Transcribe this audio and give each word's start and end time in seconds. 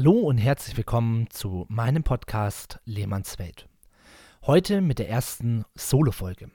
Hallo 0.00 0.12
und 0.12 0.38
herzlich 0.38 0.76
willkommen 0.76 1.28
zu 1.28 1.66
meinem 1.68 2.04
Podcast 2.04 2.78
Lehmanns 2.84 3.40
Welt. 3.40 3.66
Heute 4.46 4.80
mit 4.80 5.00
der 5.00 5.08
ersten 5.08 5.64
Solo-Folge. 5.74 6.52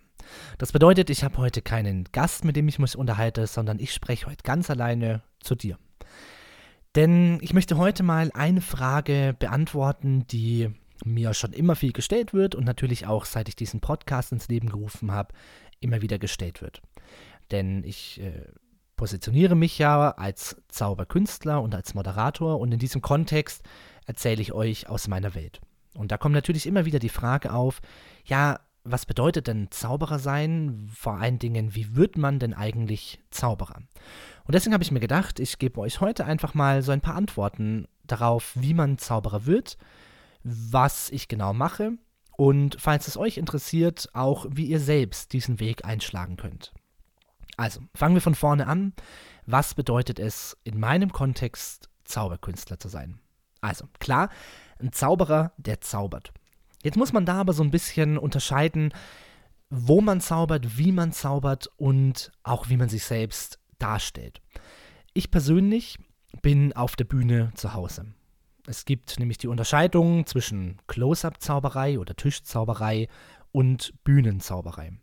Das 0.59 0.71
bedeutet, 0.71 1.09
ich 1.09 1.25
habe 1.25 1.35
heute 1.39 1.61
keinen 1.61 2.05
Gast, 2.13 2.45
mit 2.45 2.55
dem 2.55 2.69
ich 2.69 2.79
mich 2.79 2.97
unterhalte, 2.97 3.45
sondern 3.45 3.79
ich 3.79 3.93
spreche 3.93 4.27
heute 4.27 4.43
ganz 4.43 4.69
alleine 4.69 5.23
zu 5.41 5.55
dir. 5.55 5.77
Denn 6.95 7.37
ich 7.41 7.53
möchte 7.53 7.75
heute 7.75 8.01
mal 8.01 8.31
eine 8.33 8.61
Frage 8.61 9.35
beantworten, 9.37 10.25
die 10.27 10.69
mir 11.03 11.33
schon 11.33 11.51
immer 11.51 11.75
viel 11.75 11.91
gestellt 11.91 12.33
wird 12.33 12.55
und 12.55 12.63
natürlich 12.63 13.07
auch, 13.07 13.25
seit 13.25 13.49
ich 13.49 13.57
diesen 13.57 13.81
Podcast 13.81 14.31
ins 14.31 14.47
Leben 14.47 14.69
gerufen 14.69 15.11
habe, 15.11 15.33
immer 15.81 16.01
wieder 16.01 16.17
gestellt 16.17 16.61
wird. 16.61 16.81
Denn 17.51 17.83
ich 17.83 18.21
äh, 18.21 18.45
positioniere 19.03 19.55
mich 19.55 19.79
ja 19.79 20.11
als 20.11 20.55
Zauberkünstler 20.69 21.61
und 21.61 21.75
als 21.75 21.93
Moderator 21.93 22.61
und 22.61 22.71
in 22.71 22.79
diesem 22.79 23.01
Kontext 23.01 23.61
erzähle 24.05 24.41
ich 24.41 24.53
euch 24.53 24.87
aus 24.87 25.09
meiner 25.09 25.35
Welt. 25.35 25.59
Und 25.93 26.13
da 26.13 26.17
kommt 26.17 26.33
natürlich 26.35 26.65
immer 26.65 26.85
wieder 26.85 26.99
die 26.99 27.09
Frage 27.09 27.51
auf, 27.51 27.81
ja, 28.23 28.61
was 28.85 29.05
bedeutet 29.05 29.47
denn 29.47 29.69
Zauberer 29.71 30.19
sein? 30.19 30.89
Vor 30.95 31.19
allen 31.19 31.37
Dingen, 31.37 31.75
wie 31.75 31.97
wird 31.97 32.17
man 32.17 32.39
denn 32.39 32.53
eigentlich 32.53 33.19
Zauberer? 33.29 33.81
Und 34.45 34.55
deswegen 34.55 34.73
habe 34.73 34.85
ich 34.85 34.91
mir 34.91 35.01
gedacht, 35.01 35.37
ich 35.41 35.59
gebe 35.59 35.81
euch 35.81 35.99
heute 35.99 36.23
einfach 36.23 36.53
mal 36.53 36.81
so 36.81 36.93
ein 36.93 37.01
paar 37.01 37.15
Antworten 37.15 37.89
darauf, 38.07 38.53
wie 38.55 38.73
man 38.73 38.99
Zauberer 38.99 39.45
wird, 39.45 39.77
was 40.45 41.09
ich 41.09 41.27
genau 41.27 41.51
mache 41.51 41.97
und 42.37 42.77
falls 42.79 43.09
es 43.09 43.17
euch 43.17 43.37
interessiert, 43.37 44.07
auch 44.13 44.45
wie 44.49 44.67
ihr 44.67 44.79
selbst 44.79 45.33
diesen 45.33 45.59
Weg 45.59 45.83
einschlagen 45.83 46.37
könnt. 46.37 46.71
Also, 47.57 47.81
fangen 47.93 48.15
wir 48.15 48.21
von 48.21 48.35
vorne 48.35 48.67
an. 48.67 48.93
Was 49.45 49.73
bedeutet 49.73 50.19
es 50.19 50.57
in 50.63 50.79
meinem 50.79 51.11
Kontext, 51.11 51.89
Zauberkünstler 52.05 52.79
zu 52.79 52.87
sein? 52.87 53.19
Also, 53.61 53.85
klar, 53.99 54.29
ein 54.79 54.91
Zauberer, 54.91 55.53
der 55.57 55.81
zaubert. 55.81 56.33
Jetzt 56.83 56.97
muss 56.97 57.13
man 57.13 57.25
da 57.25 57.35
aber 57.35 57.53
so 57.53 57.63
ein 57.63 57.71
bisschen 57.71 58.17
unterscheiden, 58.17 58.93
wo 59.69 60.01
man 60.01 60.21
zaubert, 60.21 60.77
wie 60.77 60.91
man 60.91 61.11
zaubert 61.11 61.67
und 61.77 62.31
auch 62.43 62.69
wie 62.69 62.77
man 62.77 62.89
sich 62.89 63.05
selbst 63.05 63.59
darstellt. 63.79 64.41
Ich 65.13 65.31
persönlich 65.31 65.97
bin 66.41 66.73
auf 66.73 66.95
der 66.95 67.05
Bühne 67.05 67.51
zu 67.55 67.73
Hause. 67.73 68.05
Es 68.67 68.85
gibt 68.85 69.19
nämlich 69.19 69.37
die 69.37 69.47
Unterscheidung 69.47 70.25
zwischen 70.25 70.77
Close-up-Zauberei 70.87 71.99
oder 71.99 72.15
Tischzauberei 72.15 73.07
und 73.51 73.93
Bühnenzauberei. 74.03 74.93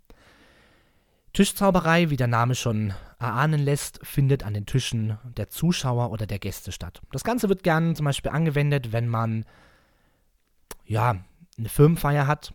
Tischzauberei, 1.33 2.11
wie 2.11 2.17
der 2.17 2.27
Name 2.27 2.55
schon 2.55 2.93
erahnen 3.19 3.61
lässt, 3.61 4.01
findet 4.05 4.43
an 4.43 4.55
den 4.55 4.67
Tischen 4.67 5.19
der 5.37 5.49
Zuschauer 5.49 6.11
oder 6.11 6.27
der 6.27 6.39
Gäste 6.39 6.73
statt. 6.73 7.01
Das 7.13 7.25
Ganze 7.25 7.49
wird 7.49 7.63
gern 7.63 7.95
zum 7.95 8.05
Beispiel 8.05 8.33
angewendet, 8.33 8.93
wenn 8.93 9.09
man 9.09 9.45
ja 10.85 11.17
eine 11.57 11.69
Firmenfeier 11.69 12.27
hat 12.27 12.53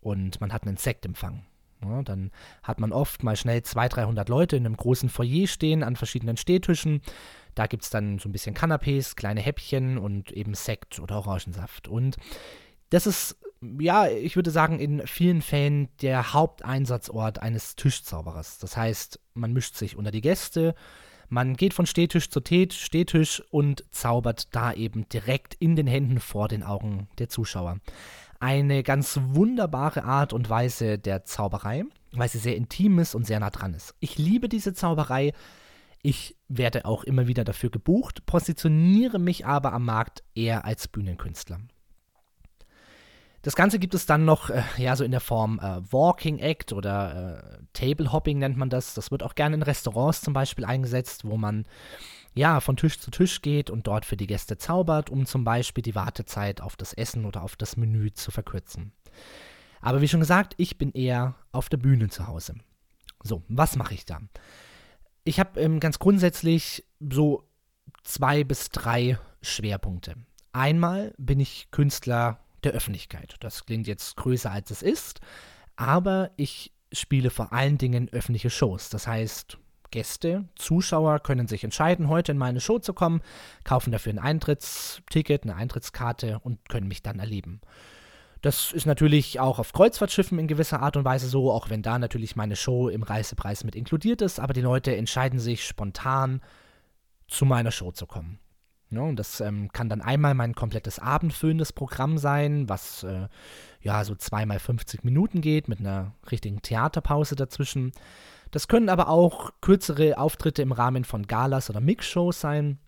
und 0.00 0.40
man 0.40 0.52
hat 0.52 0.66
einen 0.66 0.76
Sektempfang. 0.76 1.44
Ja, 1.82 2.02
dann 2.02 2.30
hat 2.62 2.80
man 2.80 2.92
oft 2.92 3.22
mal 3.22 3.36
schnell 3.36 3.62
200, 3.62 3.96
300 3.96 4.28
Leute 4.28 4.56
in 4.56 4.64
einem 4.64 4.76
großen 4.76 5.08
Foyer 5.08 5.46
stehen 5.46 5.82
an 5.82 5.94
verschiedenen 5.94 6.36
Stehtischen. 6.36 7.02
Da 7.54 7.66
gibt 7.66 7.84
es 7.84 7.90
dann 7.90 8.18
so 8.18 8.28
ein 8.28 8.32
bisschen 8.32 8.56
Canapés, 8.56 9.14
kleine 9.14 9.40
Häppchen 9.40 9.98
und 9.98 10.32
eben 10.32 10.54
Sekt 10.54 10.98
oder 10.98 11.16
Orangensaft. 11.18 11.86
Und 11.86 12.16
das 12.90 13.06
ist 13.06 13.36
ja, 13.78 14.08
ich 14.08 14.36
würde 14.36 14.50
sagen, 14.50 14.78
in 14.78 15.06
vielen 15.06 15.42
Fällen 15.42 15.88
der 16.02 16.32
Haupteinsatzort 16.32 17.40
eines 17.40 17.76
Tischzauberers. 17.76 18.58
Das 18.58 18.76
heißt, 18.76 19.20
man 19.34 19.52
mischt 19.52 19.76
sich 19.76 19.96
unter 19.96 20.10
die 20.10 20.20
Gäste, 20.20 20.74
man 21.28 21.54
geht 21.54 21.74
von 21.74 21.86
Stehtisch 21.86 22.30
zu 22.30 22.40
Stehtisch 22.40 23.42
und 23.50 23.84
zaubert 23.90 24.54
da 24.54 24.72
eben 24.72 25.08
direkt 25.08 25.54
in 25.54 25.74
den 25.74 25.86
Händen 25.86 26.20
vor 26.20 26.48
den 26.48 26.62
Augen 26.62 27.08
der 27.18 27.28
Zuschauer. 27.28 27.78
Eine 28.38 28.82
ganz 28.82 29.18
wunderbare 29.22 30.04
Art 30.04 30.32
und 30.32 30.50
Weise 30.50 30.98
der 30.98 31.24
Zauberei, 31.24 31.84
weil 32.12 32.28
sie 32.28 32.38
sehr 32.38 32.56
intim 32.56 32.98
ist 32.98 33.14
und 33.14 33.26
sehr 33.26 33.40
nah 33.40 33.50
dran 33.50 33.74
ist. 33.74 33.94
Ich 33.98 34.18
liebe 34.18 34.48
diese 34.48 34.74
Zauberei. 34.74 35.32
Ich 36.02 36.36
werde 36.48 36.84
auch 36.84 37.02
immer 37.02 37.26
wieder 37.26 37.42
dafür 37.42 37.70
gebucht, 37.70 38.26
positioniere 38.26 39.18
mich 39.18 39.46
aber 39.46 39.72
am 39.72 39.84
Markt 39.84 40.22
eher 40.34 40.64
als 40.64 40.86
Bühnenkünstler. 40.86 41.58
Das 43.46 43.54
Ganze 43.54 43.78
gibt 43.78 43.94
es 43.94 44.06
dann 44.06 44.24
noch, 44.24 44.50
äh, 44.50 44.64
ja, 44.76 44.96
so 44.96 45.04
in 45.04 45.12
der 45.12 45.20
Form 45.20 45.60
äh, 45.60 45.80
Walking 45.92 46.40
Act 46.40 46.72
oder 46.72 47.44
äh, 47.44 47.58
Table 47.74 48.10
Hopping 48.10 48.40
nennt 48.40 48.56
man 48.56 48.70
das. 48.70 48.94
Das 48.94 49.12
wird 49.12 49.22
auch 49.22 49.36
gerne 49.36 49.54
in 49.54 49.62
Restaurants 49.62 50.20
zum 50.20 50.34
Beispiel 50.34 50.64
eingesetzt, 50.64 51.24
wo 51.24 51.36
man 51.36 51.64
ja 52.34 52.58
von 52.58 52.76
Tisch 52.76 52.98
zu 52.98 53.12
Tisch 53.12 53.42
geht 53.42 53.70
und 53.70 53.86
dort 53.86 54.04
für 54.04 54.16
die 54.16 54.26
Gäste 54.26 54.58
zaubert, 54.58 55.10
um 55.10 55.26
zum 55.26 55.44
Beispiel 55.44 55.82
die 55.82 55.94
Wartezeit 55.94 56.60
auf 56.60 56.74
das 56.74 56.92
Essen 56.92 57.24
oder 57.24 57.44
auf 57.44 57.54
das 57.54 57.76
Menü 57.76 58.12
zu 58.12 58.32
verkürzen. 58.32 58.90
Aber 59.80 60.00
wie 60.00 60.08
schon 60.08 60.18
gesagt, 60.18 60.54
ich 60.56 60.76
bin 60.76 60.90
eher 60.90 61.36
auf 61.52 61.68
der 61.68 61.76
Bühne 61.76 62.08
zu 62.08 62.26
Hause. 62.26 62.56
So, 63.22 63.44
was 63.46 63.76
mache 63.76 63.94
ich 63.94 64.04
da? 64.04 64.22
Ich 65.22 65.38
habe 65.38 65.60
ähm, 65.60 65.78
ganz 65.78 66.00
grundsätzlich 66.00 66.84
so 66.98 67.48
zwei 68.02 68.42
bis 68.42 68.70
drei 68.70 69.20
Schwerpunkte. 69.40 70.16
Einmal 70.50 71.14
bin 71.16 71.38
ich 71.38 71.70
Künstler 71.70 72.40
der 72.66 72.74
Öffentlichkeit. 72.74 73.36
Das 73.40 73.64
klingt 73.64 73.86
jetzt 73.86 74.16
größer 74.16 74.50
als 74.50 74.70
es 74.70 74.82
ist, 74.82 75.20
aber 75.76 76.30
ich 76.36 76.72
spiele 76.92 77.30
vor 77.30 77.52
allen 77.52 77.78
Dingen 77.78 78.08
öffentliche 78.10 78.50
Shows. 78.50 78.90
Das 78.90 79.06
heißt, 79.06 79.58
Gäste, 79.90 80.44
Zuschauer 80.56 81.20
können 81.20 81.46
sich 81.46 81.64
entscheiden, 81.64 82.08
heute 82.08 82.32
in 82.32 82.38
meine 82.38 82.60
Show 82.60 82.78
zu 82.78 82.92
kommen, 82.92 83.22
kaufen 83.64 83.92
dafür 83.92 84.12
ein 84.12 84.18
Eintrittsticket, 84.18 85.44
eine 85.44 85.56
Eintrittskarte 85.56 86.40
und 86.40 86.68
können 86.68 86.88
mich 86.88 87.02
dann 87.02 87.18
erleben. 87.18 87.60
Das 88.42 88.72
ist 88.72 88.86
natürlich 88.86 89.40
auch 89.40 89.58
auf 89.58 89.72
Kreuzfahrtschiffen 89.72 90.38
in 90.38 90.46
gewisser 90.46 90.80
Art 90.80 90.96
und 90.96 91.04
Weise 91.04 91.28
so, 91.28 91.50
auch 91.50 91.70
wenn 91.70 91.82
da 91.82 91.98
natürlich 91.98 92.36
meine 92.36 92.56
Show 92.56 92.88
im 92.88 93.02
Reisepreis 93.02 93.64
mit 93.64 93.74
inkludiert 93.74 94.22
ist, 94.22 94.38
aber 94.38 94.52
die 94.52 94.60
Leute 94.60 94.94
entscheiden 94.94 95.38
sich 95.38 95.64
spontan, 95.64 96.42
zu 97.28 97.44
meiner 97.44 97.72
Show 97.72 97.90
zu 97.90 98.06
kommen. 98.06 98.38
Ja, 98.90 99.00
und 99.00 99.16
das 99.16 99.40
ähm, 99.40 99.72
kann 99.72 99.88
dann 99.88 100.00
einmal 100.00 100.34
mein 100.34 100.54
komplettes 100.54 100.98
abendfüllendes 100.98 101.72
Programm 101.72 102.18
sein, 102.18 102.68
was 102.68 103.02
äh, 103.02 103.28
ja 103.80 104.04
so 104.04 104.14
zweimal 104.14 104.60
50 104.60 105.02
Minuten 105.02 105.40
geht, 105.40 105.68
mit 105.68 105.80
einer 105.80 106.12
richtigen 106.30 106.62
Theaterpause 106.62 107.34
dazwischen. 107.34 107.92
Das 108.52 108.68
können 108.68 108.88
aber 108.88 109.08
auch 109.08 109.52
kürzere 109.60 110.18
Auftritte 110.18 110.62
im 110.62 110.70
Rahmen 110.70 111.04
von 111.04 111.26
Galas 111.26 111.68
oder 111.68 111.80
Mixshows 111.80 112.40
sein. 112.40 112.78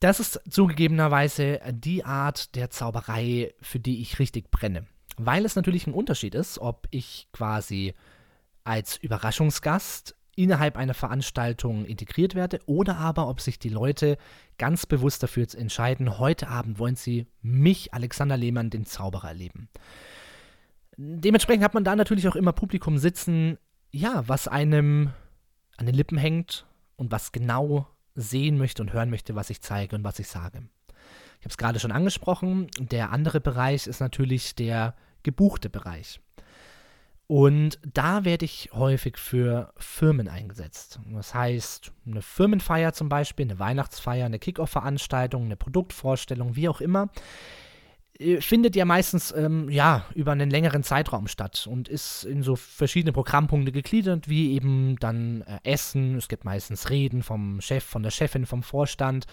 Das 0.00 0.20
ist 0.20 0.40
zugegebenerweise 0.50 1.60
die 1.70 2.04
Art 2.04 2.54
der 2.54 2.68
Zauberei, 2.68 3.54
für 3.62 3.80
die 3.80 4.02
ich 4.02 4.18
richtig 4.18 4.50
brenne. 4.50 4.86
Weil 5.16 5.46
es 5.46 5.56
natürlich 5.56 5.86
ein 5.86 5.94
Unterschied 5.94 6.34
ist, 6.34 6.58
ob 6.58 6.86
ich 6.90 7.28
quasi 7.32 7.94
als 8.64 8.98
Überraschungsgast 8.98 10.14
innerhalb 10.36 10.76
einer 10.76 10.94
Veranstaltung 10.94 11.84
integriert 11.84 12.34
werde 12.34 12.60
oder 12.66 12.96
aber 12.96 13.28
ob 13.28 13.40
sich 13.40 13.58
die 13.58 13.68
Leute 13.68 14.18
ganz 14.58 14.86
bewusst 14.86 15.22
dafür 15.22 15.46
entscheiden, 15.54 16.18
heute 16.18 16.48
Abend 16.48 16.78
wollen 16.78 16.96
sie 16.96 17.26
mich, 17.42 17.94
Alexander 17.94 18.36
Lehmann, 18.36 18.70
den 18.70 18.86
Zauberer 18.86 19.28
erleben. 19.28 19.68
Dementsprechend 20.96 21.64
hat 21.64 21.74
man 21.74 21.84
da 21.84 21.96
natürlich 21.96 22.28
auch 22.28 22.36
immer 22.36 22.52
Publikum 22.52 22.98
sitzen, 22.98 23.58
ja, 23.90 24.22
was 24.26 24.48
einem 24.48 25.10
an 25.76 25.86
den 25.86 25.94
Lippen 25.94 26.18
hängt 26.18 26.66
und 26.96 27.10
was 27.10 27.32
genau 27.32 27.88
sehen 28.14 28.58
möchte 28.58 28.82
und 28.82 28.92
hören 28.92 29.10
möchte, 29.10 29.34
was 29.34 29.50
ich 29.50 29.60
zeige 29.60 29.96
und 29.96 30.04
was 30.04 30.18
ich 30.18 30.28
sage. 30.28 30.62
Ich 31.40 31.46
habe 31.46 31.50
es 31.50 31.58
gerade 31.58 31.80
schon 31.80 31.92
angesprochen, 31.92 32.68
der 32.78 33.10
andere 33.10 33.40
Bereich 33.40 33.86
ist 33.86 34.00
natürlich 34.00 34.54
der 34.54 34.94
gebuchte 35.22 35.68
Bereich. 35.68 36.20
Und 37.26 37.78
da 37.90 38.24
werde 38.24 38.44
ich 38.44 38.70
häufig 38.74 39.16
für 39.16 39.72
Firmen 39.78 40.28
eingesetzt. 40.28 41.00
Das 41.10 41.32
heißt, 41.32 41.90
eine 42.06 42.20
Firmenfeier 42.20 42.92
zum 42.92 43.08
Beispiel, 43.08 43.46
eine 43.46 43.58
Weihnachtsfeier, 43.58 44.26
eine 44.26 44.38
Kickoff-Veranstaltung, 44.38 45.44
eine 45.44 45.56
Produktvorstellung, 45.56 46.54
wie 46.54 46.68
auch 46.68 46.82
immer, 46.82 47.08
äh, 48.18 48.42
findet 48.42 48.76
ja 48.76 48.84
meistens 48.84 49.32
ähm, 49.32 49.70
ja, 49.70 50.04
über 50.14 50.32
einen 50.32 50.50
längeren 50.50 50.82
Zeitraum 50.82 51.26
statt 51.26 51.66
und 51.66 51.88
ist 51.88 52.24
in 52.24 52.42
so 52.42 52.56
verschiedene 52.56 53.12
Programmpunkte 53.12 53.72
gegliedert, 53.72 54.28
wie 54.28 54.52
eben 54.52 54.96
dann 54.96 55.42
äh, 55.42 55.58
Essen, 55.64 56.16
es 56.16 56.28
gibt 56.28 56.44
meistens 56.44 56.90
Reden 56.90 57.22
vom 57.22 57.62
Chef, 57.62 57.84
von 57.84 58.02
der 58.02 58.10
Chefin, 58.10 58.44
vom 58.44 58.62
Vorstand, 58.62 59.26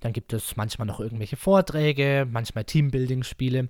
dann 0.00 0.12
gibt 0.12 0.32
es 0.32 0.56
manchmal 0.56 0.86
noch 0.86 0.98
irgendwelche 0.98 1.36
Vorträge, 1.36 2.26
manchmal 2.28 2.64
Teambuilding-Spiele. 2.64 3.68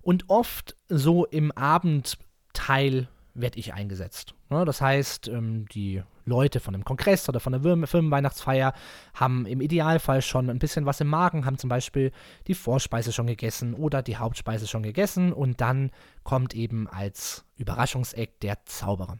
Und 0.00 0.28
oft 0.28 0.76
so 0.88 1.24
im 1.26 1.52
Abend 1.52 2.18
Teil 2.54 3.08
werde 3.34 3.58
ich 3.58 3.74
eingesetzt. 3.74 4.34
Ne? 4.48 4.64
Das 4.64 4.80
heißt, 4.80 5.28
ähm, 5.28 5.66
die 5.68 6.02
Leute 6.24 6.60
von 6.60 6.74
einem 6.74 6.84
Kongress 6.84 7.28
oder 7.28 7.40
von 7.40 7.54
einer 7.54 7.86
Firmenweihnachtsfeier 7.86 8.72
haben 9.12 9.44
im 9.44 9.60
Idealfall 9.60 10.22
schon 10.22 10.48
ein 10.48 10.58
bisschen 10.58 10.86
was 10.86 11.00
im 11.00 11.08
Magen, 11.08 11.44
haben 11.44 11.58
zum 11.58 11.68
Beispiel 11.68 12.12
die 12.46 12.54
Vorspeise 12.54 13.12
schon 13.12 13.26
gegessen 13.26 13.74
oder 13.74 14.02
die 14.02 14.16
Hauptspeise 14.16 14.66
schon 14.66 14.82
gegessen 14.82 15.32
und 15.32 15.60
dann 15.60 15.90
kommt 16.22 16.54
eben 16.54 16.88
als 16.88 17.44
Überraschungseck 17.56 18.40
der 18.40 18.64
Zauberer. 18.64 19.18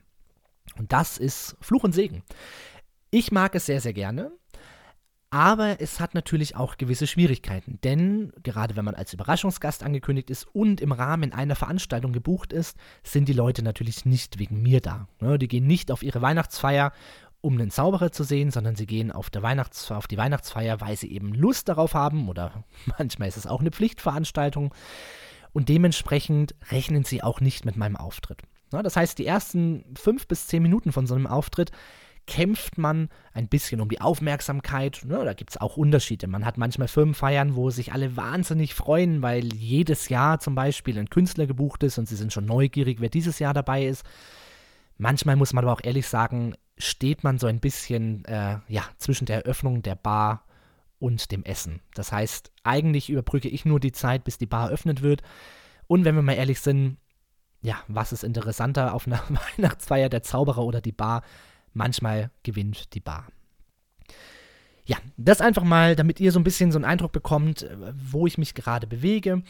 Und 0.79 0.93
das 0.93 1.19
ist 1.19 1.57
Fluch 1.61 1.85
und 1.85 1.93
Segen. 1.93 2.23
Ich 3.11 3.31
mag 3.31 3.55
es 3.55 3.67
sehr, 3.67 3.81
sehr 3.81 3.93
gerne, 3.93 4.33
Aber 5.35 5.81
es 5.81 5.99
hat 5.99 6.15
natürlich 6.15 6.55
auch 6.55 6.77
gewisse 6.77 7.09
Schwierigkeiten, 7.09 7.81
denn 7.83 8.33
gerade 8.45 8.77
wenn 8.77 8.85
man 8.85 8.95
als 8.95 9.13
Überraschungsgast 9.13 9.83
angekündigt 9.83 10.31
ist 10.31 10.47
und 10.55 10.81
im 10.81 10.93
Rahmen 10.93 11.33
einer 11.33 11.57
Veranstaltung 11.57 12.13
gebucht 12.13 12.53
ist, 12.53 12.79
sind 13.03 13.29
die 13.29 13.33
Leute 13.33 13.65
natürlich 13.65 14.05
nicht 14.05 14.39
wegen 14.39 14.63
mir 14.63 14.81
da. 14.81 15.09
Die 15.21 15.49
gehen 15.49 15.67
nicht 15.67 15.91
auf 15.91 16.05
ihre 16.05 16.23
Weihnachtsfeier, 16.23 16.93
um 17.41 17.55
einen 17.55 17.73
Zauberer 17.73 18.13
zu 18.13 18.23
sehen, 18.23 18.53
sondern 18.53 18.77
sie 18.77 18.87
gehen 18.87 19.11
auf, 19.11 19.29
Weihnachts 19.35 19.91
auf 19.91 20.07
die 20.07 20.19
Weihnachtsfeier, 20.19 20.81
weil 20.81 20.97
sie 20.97 21.11
eben 21.11 21.35
Lust 21.35 21.69
darauf 21.69 21.95
haben 21.95 22.29
oder 22.29 22.63
manchmal 22.97 23.27
ist 23.27 23.37
es 23.37 23.49
auch 23.49 23.59
eine 23.59 23.73
Pflichtveranstaltung 23.73 24.73
und 25.53 25.69
dementsprechend 25.69 26.55
rechnen 26.71 27.03
sie 27.03 27.25
auch 27.25 27.41
nicht 27.41 27.65
mit 27.65 27.75
meinem 27.77 27.97
Auftritt. 27.97 28.43
Das 28.71 28.97
heißt, 28.97 29.19
die 29.19 29.27
ersten 29.27 29.85
fünf 29.97 30.29
bis 30.29 30.47
zehn 30.47 30.63
Minuten 30.63 30.93
von 30.93 31.09
so 31.09 31.17
einem 31.17 31.27
Auftritt 31.27 31.73
kämpft 32.27 32.79
man 32.79 33.09
ein 33.33 33.49
bisschen 33.49 33.81
um 33.81 33.89
die 33.89 34.01
Aufmerksamkeit. 34.01 35.03
Ne, 35.05 35.25
da 35.25 35.35
gibt 35.35 35.51
es 35.51 35.61
auch 35.61 35.77
Unterschiede. 35.77 36.27
Man 36.27 36.45
hat 36.45 36.59
manchmal 36.59 36.89
Firmenfeiern, 36.89 37.55
wo 37.55 37.71
sich 37.71 37.93
alle 37.93 38.17
wahnsinnig 38.17 38.75
freuen, 38.75 39.23
weil 39.23 39.53
jedes 39.53 40.09
Jahr 40.09 40.41
zum 40.41 40.55
Beispiel 40.55 40.99
ein 40.99 41.11
Künstler 41.11 41.47
gebucht 41.47 41.83
ist 41.83 41.99
und 41.99 42.09
sie 42.09 42.17
sind 42.17 42.33
schon 42.33 42.47
neugierig, 42.47 43.01
wer 43.01 43.11
dieses 43.11 43.39
Jahr 43.39 43.55
dabei 43.55 43.85
ist. 43.87 44.05
Manchmal 44.97 45.37
muss 45.37 45.53
man 45.53 45.65
aber 45.65 45.73
auch 45.73 45.85
ehrlich 45.85 46.07
sagen, 46.07 46.55
steht 46.79 47.25
man 47.25 47.39
so 47.39 47.47
ein 47.47 47.61
bisschen 47.61 48.25
äh, 48.25 48.59
ja, 48.69 48.85
zwischen 48.99 49.27
der 49.27 49.45
Eröffnung 49.45 49.83
der 49.83 49.95
Bar 49.95 50.45
und 50.99 51.31
dem 51.31 51.45
Essen. 51.45 51.81
Das 51.95 52.13
heißt, 52.13 52.51
eigentlich 52.63 53.11
überbrücke 53.11 53.49
ich 53.49 53.65
nur 53.65 53.81
die 53.81 53.93
Zeit, 53.93 54.25
bis 54.25 54.39
die 54.39 54.47
Bar 54.47 54.69
eröffnet 54.69 55.03
wird. 55.03 55.23
Und 55.87 56.05
wenn 56.05 56.15
wir 56.15 56.23
mal 56.23 56.33
ehrlich 56.33 56.61
sind, 56.61 56.97
ja, 57.61 57.77
was 57.89 58.13
ist 58.13 58.25
interessanter 58.25 58.95
auf 58.95 59.07
einer 59.07 59.23
Weihnachtsfeier, 59.57 60.09
der 60.09 60.23
Zauberer 60.23 60.65
oder 60.65 60.81
die 60.81 60.93
Bar? 60.93 61.23
Manchmal 61.75 62.31
gewinnt 62.43 62.95
die 62.95 63.01
Bar. 63.01 63.29
Ja, 64.87 64.99
das 65.17 65.41
einfach 65.41 65.65
mal, 65.65 65.97
damit 65.97 66.21
ihr 66.21 66.31
so 66.31 66.39
ein 66.39 66.45
bisschen 66.45 66.71
so 66.71 66.79
einen 66.79 66.85
Eindruck 66.85 67.13
bekommt, 67.13 67.63
äh, 67.63 67.77
wo 67.95 68.27
ich 68.27 68.39
mich 68.39 68.55
gerade 68.55 68.87
bewege 68.87 69.43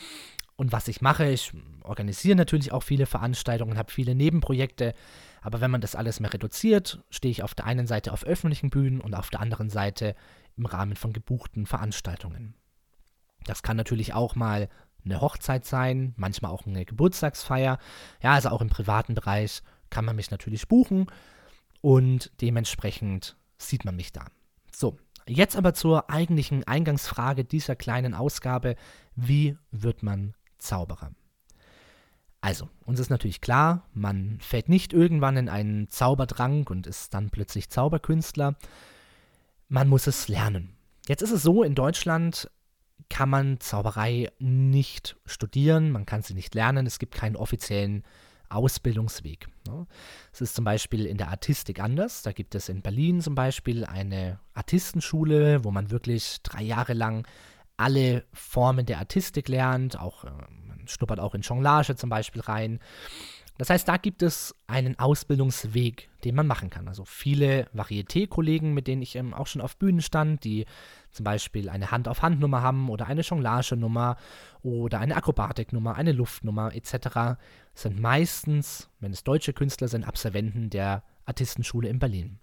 und 0.57 0.73
was 0.73 0.89
ich 0.89 1.01
mache. 1.01 1.29
Ich 1.29 1.53
organisiere 1.83 2.37
natürlich 2.37 2.73
auch 2.73 2.83
viele 2.83 3.07
Veranstaltungen, 3.07 3.77
habe 3.77 3.93
viele 3.93 4.15
Nebenprojekte, 4.15 4.95
aber 5.43 5.61
wenn 5.61 5.71
man 5.71 5.81
das 5.81 5.97
alles 5.97 6.21
mehr 6.21 6.33
reduziert, 6.33 7.03
stehe 7.11 7.33
ich 7.33 7.43
auf 7.43 7.55
der 7.55 7.67
einen 7.67 7.87
Seite 7.87 8.13
auf 8.13 8.25
öffentlichen 8.25 8.71
Bühnen 8.71 9.01
und 9.01 9.15
auf 9.15 9.31
der 9.31 9.41
anderen 9.41 9.71
Seite 9.71 10.15
im 10.57 10.67
Rahmen 10.67 10.95
von 10.95 11.13
gebuchten 11.13 11.67
Veranstaltungen. 11.67 12.55
Das 13.45 13.63
kann 13.63 13.77
natürlich 13.77 14.15
auch 14.15 14.37
mal 14.37 14.69
eine 15.05 15.21
Hochzeit 15.21 15.67
sein, 15.67 16.15
manchmal 16.17 16.51
auch 16.53 16.65
eine 16.65 16.85
Geburtstagsfeier. 16.85 17.79
Ja, 18.23 18.33
also 18.33 18.51
auch 18.51 18.63
im 18.63 18.71
privaten 18.71 19.15
Bereich 19.15 19.63
kann 19.91 20.05
man 20.05 20.17
mich 20.17 20.31
natürlich 20.31 20.67
buchen 20.69 21.09
und 21.85 22.31
dementsprechend 22.41 23.37
sieht 23.59 23.85
man 23.85 23.95
mich 23.95 24.11
da. 24.11 24.29
So, 24.73 24.97
jetzt 25.27 25.55
aber 25.55 25.75
zur 25.75 26.09
eigentlichen 26.09 26.67
Eingangsfrage 26.67 27.45
dieser 27.45 27.77
kleinen 27.77 28.15
Ausgabe. 28.15 28.77
Wie 29.17 29.59
wird 29.71 30.03
man 30.03 30.33
Zauberer? 30.57 31.11
Also, 32.41 32.71
uns 32.87 33.01
ist 33.01 33.11
natürlich 33.11 33.43
klar, 33.43 33.87
man 33.93 34.39
fällt 34.41 34.71
nicht 34.71 34.95
irgendwann 34.95 35.37
in 35.37 35.51
einen 35.51 35.91
Zauberdrang 35.91 36.67
und 36.69 36.87
ist 36.87 37.13
dann 37.13 37.29
plötzlich 37.29 37.69
Zauberkünstler. 37.69 38.57
Man 39.69 39.87
muss 39.87 40.07
es 40.07 40.27
lernen. 40.27 40.79
Jetzt 41.07 41.21
ist 41.21 41.33
es 41.33 41.43
so, 41.43 41.63
in 41.63 41.75
Deutschland 41.75 42.51
kann 43.11 43.29
man 43.29 43.61
Zauberei 43.61 44.31
nicht 44.39 45.17
studieren, 45.27 45.93
man 45.93 46.07
kann 46.07 46.23
sie 46.23 46.33
nicht 46.33 46.55
lernen, 46.55 46.87
es 46.87 46.99
gibt 46.99 47.15
keinen 47.15 47.37
offiziellen 47.37 48.05
Ausbildungsweg. 48.55 49.49
Ne? 49.67 49.87
Es 50.33 50.41
ist 50.41 50.55
zum 50.55 50.65
Beispiel 50.65 51.07
in 51.07 51.17
der 51.17 51.29
Artistik 51.29 51.81
anders. 51.81 52.23
Da 52.23 52.33
gibt 52.33 52.55
es 52.55 52.69
in 52.69 52.83
Berlin 52.83 53.21
zum 53.21 53.35
Beispiel 53.35 53.85
eine 53.85 54.39
Artistenschule, 54.55 55.65
wo 55.65 55.71
man 55.71 55.91
wirklich 55.91 56.43
drei 56.43 56.63
Jahre 56.63 56.95
lang 56.95 57.27
alle 57.77 58.25
Formen 58.33 58.87
der 58.87 58.99
Artistik 58.99 59.49
lernt. 59.49 59.99
Auch, 59.99 60.25
äh, 60.25 60.31
man 60.67 60.87
schnuppert 60.87 61.21
auch 61.21 61.35
in 61.35 61.43
Jonglage 61.43 61.97
zum 61.97 62.11
Beispiel 62.11 62.43
rein. 62.43 62.81
Das 63.57 63.71
heißt, 63.71 63.87
da 63.87 63.99
gibt 63.99 64.23
es 64.23 64.55
einen 64.67 64.99
Ausbildungsweg, 64.99 66.09
den 66.25 66.35
man 66.35 66.47
machen 66.47 66.71
kann. 66.71 66.89
Also 66.89 67.05
viele 67.05 67.69
Varieté-Kollegen, 67.73 68.75
mit 68.75 68.89
denen 68.89 69.03
ich 69.03 69.15
ähm, 69.15 69.33
auch 69.33 69.47
schon 69.47 69.63
auf 69.63 69.77
Bühnen 69.77 70.03
stand, 70.03 70.43
die 70.43 70.67
zum 71.13 71.23
Beispiel 71.23 71.69
eine 71.69 71.93
Hand-auf-Hand-Nummer 71.93 72.63
haben 72.63 72.89
oder 72.91 73.07
eine 73.07 73.21
Jonglage-Nummer 73.21 74.17
oder 74.63 74.99
eine 74.99 75.15
Akrobatik-Nummer, 75.17 75.95
eine 75.95 76.11
Luftnummer 76.11 76.75
etc., 76.75 77.39
sind 77.75 78.01
meistens, 78.01 78.91
wenn 78.99 79.13
es 79.13 79.23
deutsche 79.23 79.53
Künstler 79.53 79.87
sind, 79.87 80.05
Absolventen 80.05 80.71
der 80.71 81.05
Artistenschule 81.25 81.89
in 81.89 82.01
Berlin. 82.01 82.41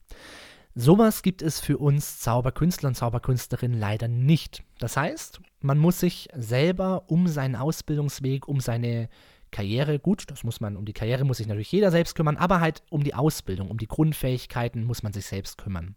Sowas 0.75 1.21
gibt 1.21 1.41
es 1.41 1.59
für 1.59 1.77
uns 1.77 2.19
Zauberkünstler 2.21 2.87
und 2.87 2.95
Zauberkünstlerinnen 2.95 3.77
leider 3.77 4.07
nicht. 4.07 4.63
Das 4.79 4.95
heißt, 4.95 5.41
man 5.59 5.77
muss 5.77 5.99
sich 5.99 6.29
selber 6.33 7.03
um 7.07 7.27
seinen 7.27 7.57
Ausbildungsweg, 7.57 8.47
um 8.47 8.61
seine 8.61 9.09
Karriere, 9.51 9.99
gut, 9.99 10.29
das 10.31 10.43
muss 10.43 10.61
man, 10.61 10.77
um 10.77 10.85
die 10.85 10.93
Karriere 10.93 11.25
muss 11.25 11.37
sich 11.37 11.47
natürlich 11.47 11.71
jeder 11.71 11.91
selbst 11.91 12.15
kümmern, 12.15 12.37
aber 12.37 12.59
halt 12.59 12.83
um 12.89 13.03
die 13.03 13.13
Ausbildung, 13.13 13.69
um 13.69 13.77
die 13.77 13.87
Grundfähigkeiten 13.87 14.83
muss 14.83 15.03
man 15.03 15.13
sich 15.13 15.25
selbst 15.25 15.57
kümmern. 15.57 15.95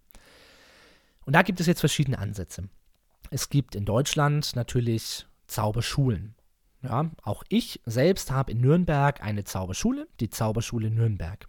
Und 1.25 1.35
da 1.35 1.43
gibt 1.43 1.61
es 1.61 1.67
jetzt 1.67 1.81
verschiedene 1.81 2.19
Ansätze. 2.19 2.69
Es 3.31 3.49
gibt 3.49 3.75
in 3.75 3.85
Deutschland 3.85 4.55
natürlich 4.57 5.27
Zauberschulen. 5.47 6.35
Ja, 6.83 7.11
auch 7.23 7.45
ich 7.49 7.81
selbst 7.87 8.31
habe 8.31 8.53
in 8.53 8.61
Nürnberg 8.61 9.23
eine 9.23 9.45
Zauberschule, 9.45 10.07
die 10.21 10.29
Zauberschule 10.29 10.91
Nürnberg. 10.91 11.49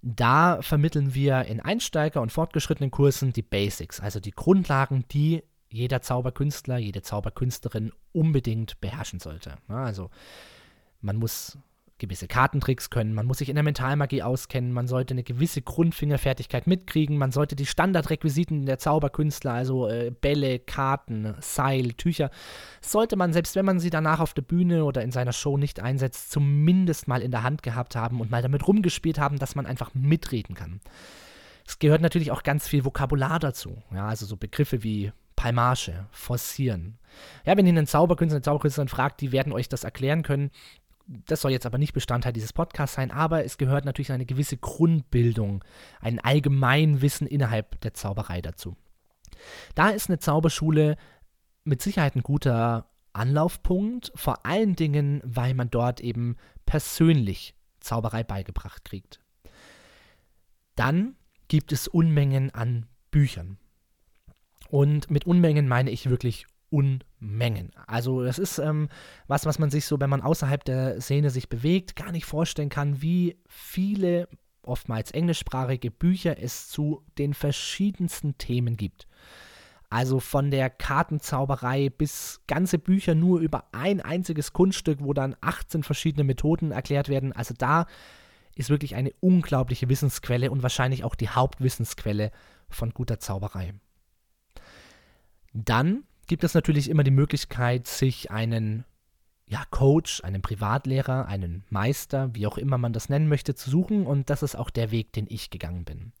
Da 0.00 0.62
vermitteln 0.62 1.14
wir 1.14 1.44
in 1.44 1.60
Einsteiger- 1.60 2.22
und 2.22 2.32
fortgeschrittenen 2.32 2.90
Kursen 2.90 3.32
die 3.32 3.42
Basics, 3.42 4.00
also 4.00 4.20
die 4.20 4.30
Grundlagen, 4.30 5.04
die 5.10 5.42
jeder 5.68 6.00
Zauberkünstler, 6.00 6.78
jede 6.78 7.02
Zauberkünstlerin 7.02 7.92
unbedingt 8.12 8.80
beherrschen 8.80 9.20
sollte. 9.20 9.56
Ja, 9.68 9.84
also 9.84 10.10
man 11.06 11.16
muss 11.16 11.58
gewisse 11.98 12.28
Kartentricks 12.28 12.90
können, 12.90 13.14
man 13.14 13.24
muss 13.24 13.38
sich 13.38 13.48
in 13.48 13.54
der 13.54 13.64
Mentalmagie 13.64 14.22
auskennen, 14.22 14.70
man 14.72 14.86
sollte 14.86 15.14
eine 15.14 15.22
gewisse 15.22 15.62
Grundfingerfertigkeit 15.62 16.66
mitkriegen, 16.66 17.16
man 17.16 17.32
sollte 17.32 17.56
die 17.56 17.64
Standardrequisiten 17.64 18.66
der 18.66 18.78
Zauberkünstler, 18.78 19.52
also 19.52 19.88
äh, 19.88 20.10
Bälle, 20.10 20.58
Karten, 20.58 21.34
Seil, 21.40 21.92
Tücher, 21.94 22.30
sollte 22.82 23.16
man, 23.16 23.32
selbst 23.32 23.56
wenn 23.56 23.64
man 23.64 23.80
sie 23.80 23.88
danach 23.88 24.20
auf 24.20 24.34
der 24.34 24.42
Bühne 24.42 24.84
oder 24.84 25.02
in 25.02 25.10
seiner 25.10 25.32
Show 25.32 25.56
nicht 25.56 25.80
einsetzt, 25.80 26.30
zumindest 26.30 27.08
mal 27.08 27.22
in 27.22 27.30
der 27.30 27.42
Hand 27.42 27.62
gehabt 27.62 27.96
haben 27.96 28.20
und 28.20 28.30
mal 28.30 28.42
damit 28.42 28.68
rumgespielt 28.68 29.18
haben, 29.18 29.38
dass 29.38 29.54
man 29.54 29.64
einfach 29.64 29.94
mitreden 29.94 30.54
kann. 30.54 30.80
Es 31.66 31.78
gehört 31.78 32.02
natürlich 32.02 32.30
auch 32.30 32.42
ganz 32.42 32.68
viel 32.68 32.84
Vokabular 32.84 33.38
dazu, 33.38 33.82
ja, 33.94 34.06
also 34.06 34.26
so 34.26 34.36
Begriffe 34.36 34.82
wie 34.82 35.12
Palmage, 35.34 36.06
Forcieren. 36.10 36.98
Ja, 37.44 37.56
wenn 37.56 37.66
ihr 37.66 37.72
einen 37.72 37.86
Zauberkünstler, 37.86 38.36
eine 38.36 38.42
Zauberkünstlerin 38.42 38.88
fragt, 38.88 39.20
die 39.20 39.32
werden 39.32 39.52
euch 39.52 39.68
das 39.68 39.84
erklären 39.84 40.22
können. 40.22 40.50
Das 41.06 41.40
soll 41.40 41.52
jetzt 41.52 41.66
aber 41.66 41.78
nicht 41.78 41.92
Bestandteil 41.92 42.32
dieses 42.32 42.52
Podcasts 42.52 42.96
sein, 42.96 43.12
aber 43.12 43.44
es 43.44 43.58
gehört 43.58 43.84
natürlich 43.84 44.12
eine 44.12 44.26
gewisse 44.26 44.56
Grundbildung, 44.56 45.64
ein 46.00 46.18
Allgemeinwissen 46.18 47.26
innerhalb 47.26 47.80
der 47.82 47.94
Zauberei 47.94 48.42
dazu. 48.42 48.76
Da 49.74 49.90
ist 49.90 50.08
eine 50.08 50.18
Zauberschule 50.18 50.96
mit 51.64 51.80
Sicherheit 51.80 52.16
ein 52.16 52.22
guter 52.22 52.90
Anlaufpunkt, 53.12 54.12
vor 54.14 54.44
allen 54.44 54.74
Dingen, 54.74 55.20
weil 55.24 55.54
man 55.54 55.70
dort 55.70 56.00
eben 56.00 56.36
persönlich 56.64 57.54
Zauberei 57.80 58.24
beigebracht 58.24 58.84
kriegt. 58.84 59.20
Dann 60.74 61.16
gibt 61.48 61.72
es 61.72 61.88
Unmengen 61.88 62.50
an 62.54 62.86
Büchern. 63.10 63.58
Und 64.68 65.10
mit 65.10 65.26
Unmengen 65.26 65.68
meine 65.68 65.90
ich 65.90 66.10
wirklich 66.10 66.46
Unmengen. 66.70 67.70
Also 67.86 68.24
das 68.24 68.38
ist 68.38 68.58
ähm, 68.58 68.88
was, 69.26 69.46
was 69.46 69.58
man 69.58 69.70
sich 69.70 69.86
so, 69.86 70.00
wenn 70.00 70.10
man 70.10 70.22
außerhalb 70.22 70.64
der 70.64 71.00
Szene 71.00 71.30
sich 71.30 71.48
bewegt, 71.48 71.96
gar 71.96 72.12
nicht 72.12 72.24
vorstellen 72.24 72.68
kann, 72.68 73.00
wie 73.02 73.38
viele 73.46 74.28
oftmals 74.62 75.12
englischsprachige 75.12 75.90
Bücher 75.90 76.40
es 76.40 76.68
zu 76.68 77.02
den 77.18 77.34
verschiedensten 77.34 78.36
Themen 78.36 78.76
gibt. 78.76 79.06
Also 79.88 80.18
von 80.18 80.50
der 80.50 80.68
Kartenzauberei 80.68 81.90
bis 81.90 82.40
ganze 82.48 82.78
Bücher 82.78 83.14
nur 83.14 83.38
über 83.40 83.68
ein 83.72 84.00
einziges 84.00 84.52
Kunststück, 84.52 84.98
wo 85.00 85.12
dann 85.12 85.36
18 85.40 85.84
verschiedene 85.84 86.24
Methoden 86.24 86.72
erklärt 86.72 87.08
werden. 87.08 87.32
Also 87.32 87.54
da 87.56 87.86
ist 88.56 88.70
wirklich 88.70 88.96
eine 88.96 89.12
unglaubliche 89.20 89.88
Wissensquelle 89.88 90.50
und 90.50 90.62
wahrscheinlich 90.62 91.04
auch 91.04 91.14
die 91.14 91.28
Hauptwissensquelle 91.28 92.32
von 92.68 92.90
guter 92.90 93.20
Zauberei. 93.20 93.74
Dann 95.52 96.02
gibt 96.26 96.44
es 96.44 96.54
natürlich 96.54 96.90
immer 96.90 97.04
die 97.04 97.10
Möglichkeit, 97.10 97.86
sich 97.86 98.30
einen 98.30 98.84
ja, 99.48 99.64
Coach, 99.70 100.24
einen 100.24 100.42
Privatlehrer, 100.42 101.26
einen 101.26 101.64
Meister, 101.70 102.34
wie 102.34 102.46
auch 102.46 102.58
immer 102.58 102.78
man 102.78 102.92
das 102.92 103.08
nennen 103.08 103.28
möchte, 103.28 103.54
zu 103.54 103.70
suchen. 103.70 104.06
Und 104.06 104.28
das 104.28 104.42
ist 104.42 104.56
auch 104.56 104.70
der 104.70 104.90
Weg, 104.90 105.12
den 105.12 105.26
ich 105.28 105.50
gegangen 105.50 105.84
bin. 105.84 106.12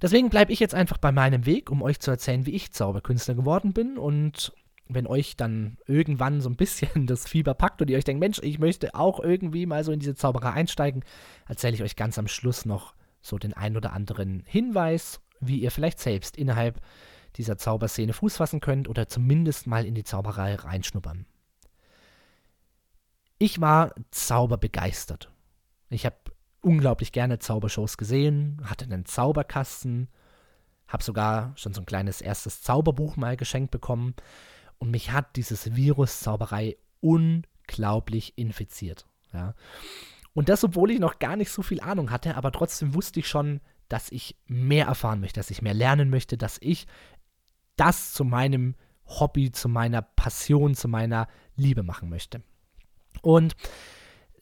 Deswegen 0.00 0.30
bleibe 0.30 0.52
ich 0.52 0.60
jetzt 0.60 0.74
einfach 0.74 0.98
bei 0.98 1.12
meinem 1.12 1.44
Weg, 1.44 1.70
um 1.70 1.82
euch 1.82 2.00
zu 2.00 2.10
erzählen, 2.10 2.46
wie 2.46 2.54
ich 2.54 2.72
Zauberkünstler 2.72 3.34
geworden 3.34 3.72
bin. 3.72 3.98
Und 3.98 4.52
wenn 4.88 5.06
euch 5.06 5.36
dann 5.36 5.76
irgendwann 5.86 6.40
so 6.40 6.48
ein 6.48 6.56
bisschen 6.56 7.06
das 7.06 7.28
Fieber 7.28 7.54
packt 7.54 7.82
und 7.82 7.90
ihr 7.90 7.98
euch 7.98 8.04
denkt, 8.04 8.20
Mensch, 8.20 8.40
ich 8.42 8.58
möchte 8.58 8.94
auch 8.94 9.20
irgendwie 9.20 9.66
mal 9.66 9.84
so 9.84 9.92
in 9.92 10.00
diese 10.00 10.14
Zauberei 10.14 10.52
einsteigen, 10.52 11.04
erzähle 11.46 11.74
ich 11.74 11.82
euch 11.82 11.96
ganz 11.96 12.18
am 12.18 12.28
Schluss 12.28 12.64
noch 12.64 12.94
so 13.20 13.36
den 13.36 13.52
ein 13.52 13.76
oder 13.76 13.92
anderen 13.92 14.42
Hinweis, 14.46 15.20
wie 15.40 15.58
ihr 15.58 15.70
vielleicht 15.70 15.98
selbst 15.98 16.36
innerhalb 16.36 16.80
dieser 17.36 17.58
Zauberszene 17.58 18.12
Fuß 18.12 18.36
fassen 18.36 18.60
könnt 18.60 18.88
oder 18.88 19.08
zumindest 19.08 19.66
mal 19.66 19.84
in 19.84 19.94
die 19.94 20.04
Zauberei 20.04 20.54
reinschnuppern. 20.54 21.26
Ich 23.38 23.60
war 23.60 23.94
zauberbegeistert. 24.10 25.30
Ich 25.90 26.04
habe 26.04 26.16
unglaublich 26.60 27.12
gerne 27.12 27.38
Zaubershows 27.38 27.96
gesehen, 27.96 28.60
hatte 28.64 28.84
einen 28.84 29.06
Zauberkasten, 29.06 30.08
habe 30.88 31.04
sogar 31.04 31.52
schon 31.56 31.72
so 31.72 31.80
ein 31.82 31.86
kleines 31.86 32.20
erstes 32.20 32.62
Zauberbuch 32.62 33.16
mal 33.16 33.36
geschenkt 33.36 33.70
bekommen 33.70 34.14
und 34.78 34.90
mich 34.90 35.12
hat 35.12 35.36
dieses 35.36 35.76
Virus 35.76 36.20
Zauberei 36.20 36.76
unglaublich 37.00 38.36
infiziert. 38.36 39.06
Ja. 39.32 39.54
Und 40.34 40.48
das, 40.48 40.64
obwohl 40.64 40.90
ich 40.90 40.98
noch 40.98 41.18
gar 41.18 41.36
nicht 41.36 41.50
so 41.50 41.62
viel 41.62 41.80
Ahnung 41.80 42.10
hatte, 42.10 42.36
aber 42.36 42.52
trotzdem 42.52 42.94
wusste 42.94 43.20
ich 43.20 43.28
schon, 43.28 43.60
dass 43.88 44.10
ich 44.10 44.36
mehr 44.46 44.86
erfahren 44.86 45.20
möchte, 45.20 45.40
dass 45.40 45.50
ich 45.50 45.62
mehr 45.62 45.74
lernen 45.74 46.10
möchte, 46.10 46.36
dass 46.36 46.58
ich 46.60 46.86
das 47.78 48.12
zu 48.12 48.24
meinem 48.24 48.74
Hobby, 49.06 49.50
zu 49.52 49.68
meiner 49.68 50.02
Passion, 50.02 50.74
zu 50.74 50.88
meiner 50.88 51.28
Liebe 51.56 51.82
machen 51.82 52.10
möchte. 52.10 52.42
Und 53.22 53.56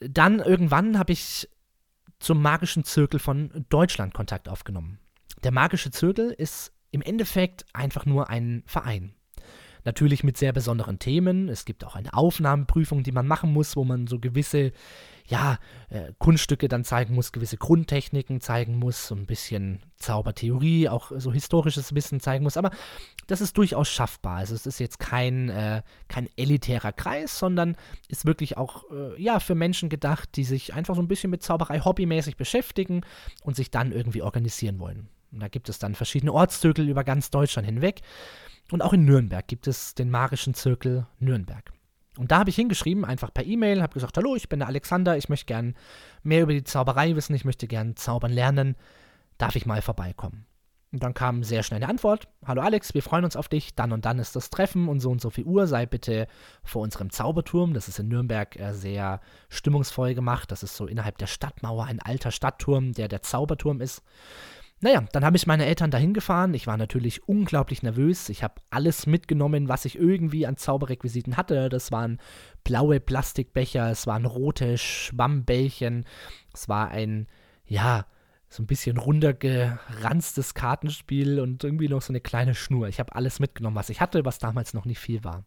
dann 0.00 0.40
irgendwann 0.40 0.98
habe 0.98 1.12
ich 1.12 1.48
zum 2.18 2.42
magischen 2.42 2.84
Zirkel 2.84 3.20
von 3.20 3.64
Deutschland 3.68 4.14
Kontakt 4.14 4.48
aufgenommen. 4.48 4.98
Der 5.44 5.52
magische 5.52 5.90
Zirkel 5.90 6.30
ist 6.30 6.72
im 6.90 7.02
Endeffekt 7.02 7.66
einfach 7.74 8.06
nur 8.06 8.30
ein 8.30 8.62
Verein. 8.66 9.15
Natürlich 9.86 10.24
mit 10.24 10.36
sehr 10.36 10.52
besonderen 10.52 10.98
Themen. 10.98 11.48
Es 11.48 11.64
gibt 11.64 11.84
auch 11.84 11.94
eine 11.94 12.12
Aufnahmeprüfung, 12.12 13.04
die 13.04 13.12
man 13.12 13.28
machen 13.28 13.52
muss, 13.52 13.76
wo 13.76 13.84
man 13.84 14.08
so 14.08 14.18
gewisse 14.18 14.72
ja, 15.28 15.58
äh, 15.90 16.12
Kunststücke 16.18 16.66
dann 16.66 16.82
zeigen 16.82 17.14
muss, 17.14 17.30
gewisse 17.30 17.56
Grundtechniken 17.56 18.40
zeigen 18.40 18.80
muss, 18.80 19.06
so 19.06 19.14
ein 19.14 19.26
bisschen 19.26 19.78
Zaubertheorie, 19.96 20.88
auch 20.88 21.12
so 21.14 21.32
historisches 21.32 21.94
Wissen 21.94 22.18
zeigen 22.18 22.42
muss. 22.42 22.56
Aber 22.56 22.72
das 23.28 23.40
ist 23.40 23.56
durchaus 23.56 23.88
schaffbar. 23.88 24.38
Also 24.38 24.56
es 24.56 24.66
ist 24.66 24.80
jetzt 24.80 24.98
kein, 24.98 25.50
äh, 25.50 25.82
kein 26.08 26.28
elitärer 26.36 26.90
Kreis, 26.90 27.38
sondern 27.38 27.76
ist 28.08 28.26
wirklich 28.26 28.56
auch 28.56 28.90
äh, 28.90 29.22
ja, 29.22 29.38
für 29.38 29.54
Menschen 29.54 29.88
gedacht, 29.88 30.30
die 30.34 30.44
sich 30.44 30.74
einfach 30.74 30.96
so 30.96 31.00
ein 31.00 31.08
bisschen 31.08 31.30
mit 31.30 31.44
Zauberei 31.44 31.78
hobbymäßig 31.78 32.36
beschäftigen 32.36 33.02
und 33.44 33.54
sich 33.54 33.70
dann 33.70 33.92
irgendwie 33.92 34.22
organisieren 34.22 34.80
wollen. 34.80 35.08
Und 35.30 35.38
da 35.40 35.48
gibt 35.48 35.68
es 35.68 35.78
dann 35.78 35.94
verschiedene 35.94 36.32
Ortszirkel 36.32 36.88
über 36.88 37.04
ganz 37.04 37.30
Deutschland 37.30 37.66
hinweg. 37.66 38.00
Und 38.72 38.82
auch 38.82 38.92
in 38.92 39.04
Nürnberg 39.04 39.46
gibt 39.46 39.66
es 39.66 39.94
den 39.94 40.10
magischen 40.10 40.54
Zirkel 40.54 41.06
Nürnberg. 41.18 41.72
Und 42.16 42.32
da 42.32 42.38
habe 42.38 42.50
ich 42.50 42.56
hingeschrieben, 42.56 43.04
einfach 43.04 43.32
per 43.32 43.44
E-Mail, 43.44 43.82
habe 43.82 43.94
gesagt, 43.94 44.16
hallo, 44.16 44.36
ich 44.36 44.48
bin 44.48 44.58
der 44.58 44.68
Alexander, 44.68 45.16
ich 45.16 45.28
möchte 45.28 45.46
gern 45.46 45.74
mehr 46.22 46.42
über 46.42 46.52
die 46.52 46.64
Zauberei 46.64 47.14
wissen, 47.14 47.34
ich 47.34 47.44
möchte 47.44 47.66
gern 47.66 47.94
zaubern 47.96 48.32
lernen, 48.32 48.74
darf 49.38 49.54
ich 49.54 49.66
mal 49.66 49.82
vorbeikommen? 49.82 50.46
Und 50.92 51.02
dann 51.02 51.14
kam 51.14 51.42
sehr 51.42 51.62
schnell 51.62 51.82
eine 51.82 51.90
Antwort, 51.90 52.28
hallo 52.44 52.62
Alex, 52.62 52.94
wir 52.94 53.02
freuen 53.02 53.24
uns 53.24 53.36
auf 53.36 53.48
dich, 53.48 53.74
dann 53.74 53.92
und 53.92 54.06
dann 54.06 54.18
ist 54.18 54.34
das 54.34 54.50
Treffen 54.50 54.88
und 54.88 55.00
so 55.00 55.10
und 55.10 55.20
so 55.20 55.30
viel 55.30 55.44
Uhr, 55.44 55.66
sei 55.66 55.84
bitte 55.84 56.26
vor 56.62 56.82
unserem 56.82 57.10
Zauberturm, 57.10 57.74
das 57.74 57.88
ist 57.88 57.98
in 57.98 58.08
Nürnberg 58.08 58.58
äh, 58.58 58.72
sehr 58.72 59.20
stimmungsvoll 59.50 60.14
gemacht, 60.14 60.50
das 60.50 60.62
ist 60.62 60.74
so 60.74 60.86
innerhalb 60.86 61.18
der 61.18 61.26
Stadtmauer 61.26 61.84
ein 61.84 62.00
alter 62.00 62.30
Stadtturm, 62.30 62.92
der 62.92 63.08
der 63.08 63.20
Zauberturm 63.20 63.80
ist. 63.82 64.02
Naja, 64.80 65.04
dann 65.12 65.24
habe 65.24 65.38
ich 65.38 65.46
meine 65.46 65.64
Eltern 65.64 65.90
dahin 65.90 66.12
gefahren. 66.12 66.52
Ich 66.52 66.66
war 66.66 66.76
natürlich 66.76 67.26
unglaublich 67.26 67.82
nervös. 67.82 68.28
Ich 68.28 68.42
habe 68.42 68.60
alles 68.68 69.06
mitgenommen, 69.06 69.68
was 69.68 69.86
ich 69.86 69.98
irgendwie 69.98 70.46
an 70.46 70.58
Zauberrequisiten 70.58 71.38
hatte. 71.38 71.70
Das 71.70 71.92
waren 71.92 72.18
blaue 72.62 73.00
Plastikbecher, 73.00 73.90
es 73.90 74.06
waren 74.06 74.26
rote 74.26 74.76
Schwammbällchen, 74.76 76.04
es 76.52 76.68
war 76.68 76.90
ein, 76.90 77.26
ja, 77.64 78.06
so 78.48 78.62
ein 78.62 78.66
bisschen 78.66 78.98
runtergeranztes 78.98 80.54
Kartenspiel 80.54 81.40
und 81.40 81.64
irgendwie 81.64 81.88
noch 81.88 82.02
so 82.02 82.12
eine 82.12 82.20
kleine 82.20 82.54
Schnur. 82.54 82.88
Ich 82.88 83.00
habe 83.00 83.14
alles 83.14 83.40
mitgenommen, 83.40 83.76
was 83.76 83.88
ich 83.88 84.00
hatte, 84.00 84.24
was 84.24 84.38
damals 84.38 84.74
noch 84.74 84.84
nicht 84.84 84.98
viel 84.98 85.24
war. 85.24 85.44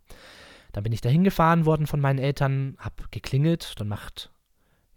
Dann 0.72 0.84
bin 0.84 0.94
ich 0.94 1.02
dahin 1.02 1.24
gefahren 1.24 1.66
worden 1.66 1.88
von 1.88 2.00
meinen 2.00 2.20
Eltern, 2.20 2.76
habe 2.80 3.04
geklingelt, 3.12 3.80
dann 3.80 3.88
macht 3.88 4.32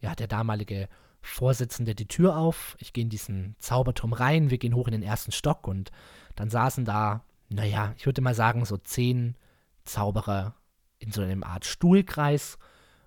ja 0.00 0.14
der 0.14 0.26
damalige 0.26 0.88
Vorsitzende 1.22 1.94
die 1.94 2.08
Tür 2.08 2.36
auf. 2.36 2.76
Ich 2.80 2.92
gehe 2.92 3.04
in 3.04 3.10
diesen 3.10 3.56
Zauberturm 3.58 4.12
rein. 4.12 4.50
Wir 4.50 4.58
gehen 4.58 4.74
hoch 4.74 4.88
in 4.88 4.92
den 4.92 5.02
ersten 5.02 5.32
Stock 5.32 5.66
und 5.66 5.90
dann 6.34 6.50
saßen 6.50 6.84
da, 6.84 7.24
naja, 7.48 7.94
ich 7.96 8.06
würde 8.06 8.20
mal 8.20 8.34
sagen, 8.34 8.64
so 8.64 8.76
zehn 8.76 9.36
Zauberer 9.84 10.54
in 10.98 11.12
so 11.12 11.22
einem 11.22 11.44
Art 11.44 11.64
Stuhlkreis. 11.64 12.58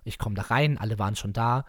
Ich 0.04 0.18
komme 0.18 0.34
da 0.34 0.42
rein, 0.42 0.78
alle 0.78 0.98
waren 0.98 1.16
schon 1.16 1.32
da 1.32 1.64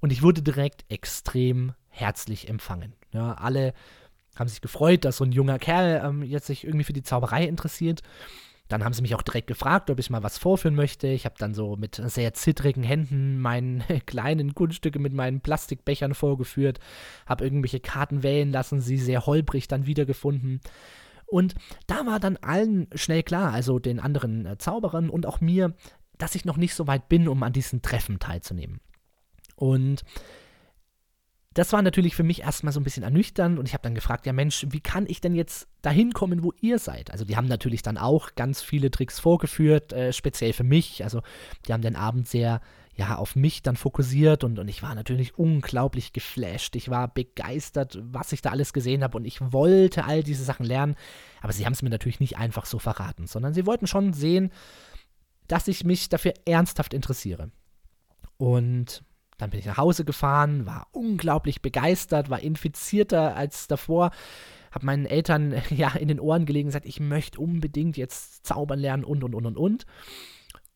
und 0.00 0.10
ich 0.10 0.22
wurde 0.22 0.42
direkt 0.42 0.84
extrem 0.88 1.74
herzlich 1.88 2.48
empfangen. 2.48 2.94
Ja, 3.12 3.34
alle 3.34 3.72
haben 4.36 4.48
sich 4.48 4.60
gefreut, 4.60 5.04
dass 5.04 5.16
so 5.18 5.24
ein 5.24 5.32
junger 5.32 5.58
Kerl 5.58 6.02
ähm, 6.04 6.22
jetzt 6.22 6.46
sich 6.46 6.64
irgendwie 6.64 6.84
für 6.84 6.92
die 6.92 7.02
Zauberei 7.02 7.44
interessiert. 7.44 8.02
Dann 8.68 8.84
haben 8.84 8.92
sie 8.92 9.02
mich 9.02 9.14
auch 9.14 9.22
direkt 9.22 9.46
gefragt, 9.46 9.90
ob 9.90 9.98
ich 9.98 10.10
mal 10.10 10.22
was 10.22 10.38
vorführen 10.38 10.74
möchte. 10.74 11.06
Ich 11.06 11.24
habe 11.24 11.36
dann 11.38 11.54
so 11.54 11.76
mit 11.76 12.00
sehr 12.06 12.34
zittrigen 12.34 12.82
Händen 12.82 13.38
meine 13.40 13.84
kleinen 14.06 14.54
Kunststücke 14.54 14.98
mit 14.98 15.12
meinen 15.12 15.40
Plastikbechern 15.40 16.14
vorgeführt, 16.14 16.80
habe 17.26 17.44
irgendwelche 17.44 17.80
Karten 17.80 18.22
wählen 18.22 18.50
lassen, 18.50 18.80
sie 18.80 18.98
sehr 18.98 19.26
holprig 19.26 19.68
dann 19.68 19.86
wiedergefunden. 19.86 20.60
Und 21.26 21.54
da 21.86 22.06
war 22.06 22.20
dann 22.20 22.36
allen 22.36 22.88
schnell 22.94 23.22
klar, 23.22 23.52
also 23.52 23.78
den 23.78 24.00
anderen 24.00 24.46
äh, 24.46 24.58
Zauberern 24.58 25.10
und 25.10 25.26
auch 25.26 25.40
mir, 25.40 25.74
dass 26.18 26.34
ich 26.34 26.44
noch 26.44 26.56
nicht 26.56 26.74
so 26.74 26.86
weit 26.86 27.08
bin, 27.08 27.28
um 27.28 27.42
an 27.42 27.52
diesen 27.52 27.82
Treffen 27.82 28.18
teilzunehmen. 28.18 28.80
Und 29.56 30.04
das 31.56 31.72
war 31.72 31.80
natürlich 31.80 32.14
für 32.14 32.22
mich 32.22 32.42
erstmal 32.42 32.72
so 32.74 32.78
ein 32.78 32.84
bisschen 32.84 33.02
ernüchternd 33.02 33.58
und 33.58 33.66
ich 33.66 33.72
habe 33.72 33.82
dann 33.82 33.94
gefragt, 33.94 34.26
ja 34.26 34.34
Mensch, 34.34 34.66
wie 34.68 34.80
kann 34.80 35.06
ich 35.08 35.22
denn 35.22 35.34
jetzt 35.34 35.68
dahin 35.80 36.12
kommen, 36.12 36.42
wo 36.42 36.52
ihr 36.60 36.78
seid? 36.78 37.10
Also 37.10 37.24
die 37.24 37.34
haben 37.34 37.48
natürlich 37.48 37.80
dann 37.80 37.96
auch 37.96 38.34
ganz 38.34 38.60
viele 38.60 38.90
Tricks 38.90 39.18
vorgeführt, 39.18 39.94
äh, 39.94 40.12
speziell 40.12 40.52
für 40.52 40.64
mich. 40.64 41.02
Also 41.02 41.22
die 41.66 41.72
haben 41.72 41.80
den 41.80 41.96
Abend 41.96 42.28
sehr 42.28 42.60
ja, 42.94 43.16
auf 43.16 43.36
mich 43.36 43.62
dann 43.62 43.76
fokussiert 43.76 44.44
und, 44.44 44.58
und 44.58 44.68
ich 44.68 44.82
war 44.82 44.94
natürlich 44.94 45.38
unglaublich 45.38 46.12
geflasht. 46.12 46.76
Ich 46.76 46.90
war 46.90 47.08
begeistert, 47.08 47.98
was 48.02 48.32
ich 48.32 48.42
da 48.42 48.50
alles 48.50 48.74
gesehen 48.74 49.02
habe 49.02 49.16
und 49.16 49.24
ich 49.24 49.40
wollte 49.40 50.04
all 50.04 50.22
diese 50.22 50.44
Sachen 50.44 50.66
lernen. 50.66 50.94
Aber 51.40 51.54
sie 51.54 51.64
haben 51.64 51.72
es 51.72 51.80
mir 51.80 51.90
natürlich 51.90 52.20
nicht 52.20 52.36
einfach 52.36 52.66
so 52.66 52.78
verraten, 52.78 53.26
sondern 53.26 53.54
sie 53.54 53.64
wollten 53.64 53.86
schon 53.86 54.12
sehen, 54.12 54.50
dass 55.48 55.68
ich 55.68 55.84
mich 55.84 56.10
dafür 56.10 56.34
ernsthaft 56.44 56.92
interessiere. 56.92 57.50
Und 58.36 59.04
dann 59.38 59.50
bin 59.50 59.60
ich 59.60 59.66
nach 59.66 59.76
Hause 59.76 60.04
gefahren, 60.04 60.66
war 60.66 60.86
unglaublich 60.92 61.62
begeistert, 61.62 62.30
war 62.30 62.40
infizierter 62.40 63.36
als 63.36 63.66
davor. 63.68 64.10
Habe 64.70 64.86
meinen 64.86 65.06
Eltern 65.06 65.54
ja 65.70 65.90
in 65.90 66.08
den 66.08 66.20
Ohren 66.20 66.46
gelegen 66.46 66.68
gesagt, 66.68 66.86
ich 66.86 67.00
möchte 67.00 67.40
unbedingt 67.40 67.96
jetzt 67.96 68.46
zaubern 68.46 68.78
lernen 68.78 69.04
und 69.04 69.24
und 69.24 69.34
und 69.34 69.46
und 69.46 69.56
und. 69.56 69.86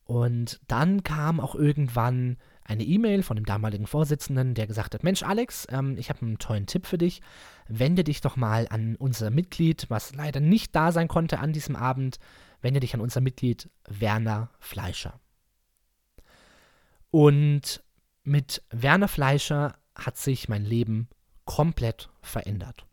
Und 0.05 0.59
dann 0.67 1.03
kam 1.03 1.39
auch 1.39 1.55
irgendwann 1.55 2.37
eine 2.63 2.83
E-Mail 2.83 3.23
von 3.23 3.35
dem 3.35 3.45
damaligen 3.45 3.87
Vorsitzenden, 3.87 4.53
der 4.53 4.67
gesagt 4.67 4.93
hat: 4.93 5.03
Mensch, 5.03 5.23
Alex, 5.23 5.67
ähm, 5.69 5.97
ich 5.97 6.09
habe 6.09 6.21
einen 6.21 6.37
tollen 6.37 6.67
Tipp 6.67 6.85
für 6.85 6.97
dich. 6.97 7.21
Wende 7.67 8.03
dich 8.03 8.21
doch 8.21 8.35
mal 8.35 8.67
an 8.69 8.95
unser 8.97 9.29
Mitglied, 9.29 9.85
was 9.89 10.13
leider 10.13 10.39
nicht 10.39 10.75
da 10.75 10.91
sein 10.91 11.07
konnte 11.07 11.39
an 11.39 11.53
diesem 11.53 11.75
Abend. 11.75 12.17
Wende 12.61 12.79
dich 12.79 12.93
an 12.93 13.01
unser 13.01 13.21
Mitglied 13.21 13.69
Werner 13.87 14.51
Fleischer. 14.59 15.19
Und 17.09 17.83
mit 18.23 18.63
Werner 18.69 19.07
Fleischer 19.07 19.75
hat 19.95 20.17
sich 20.17 20.49
mein 20.49 20.65
Leben 20.65 21.09
komplett 21.45 22.09
verändert. 22.21 22.85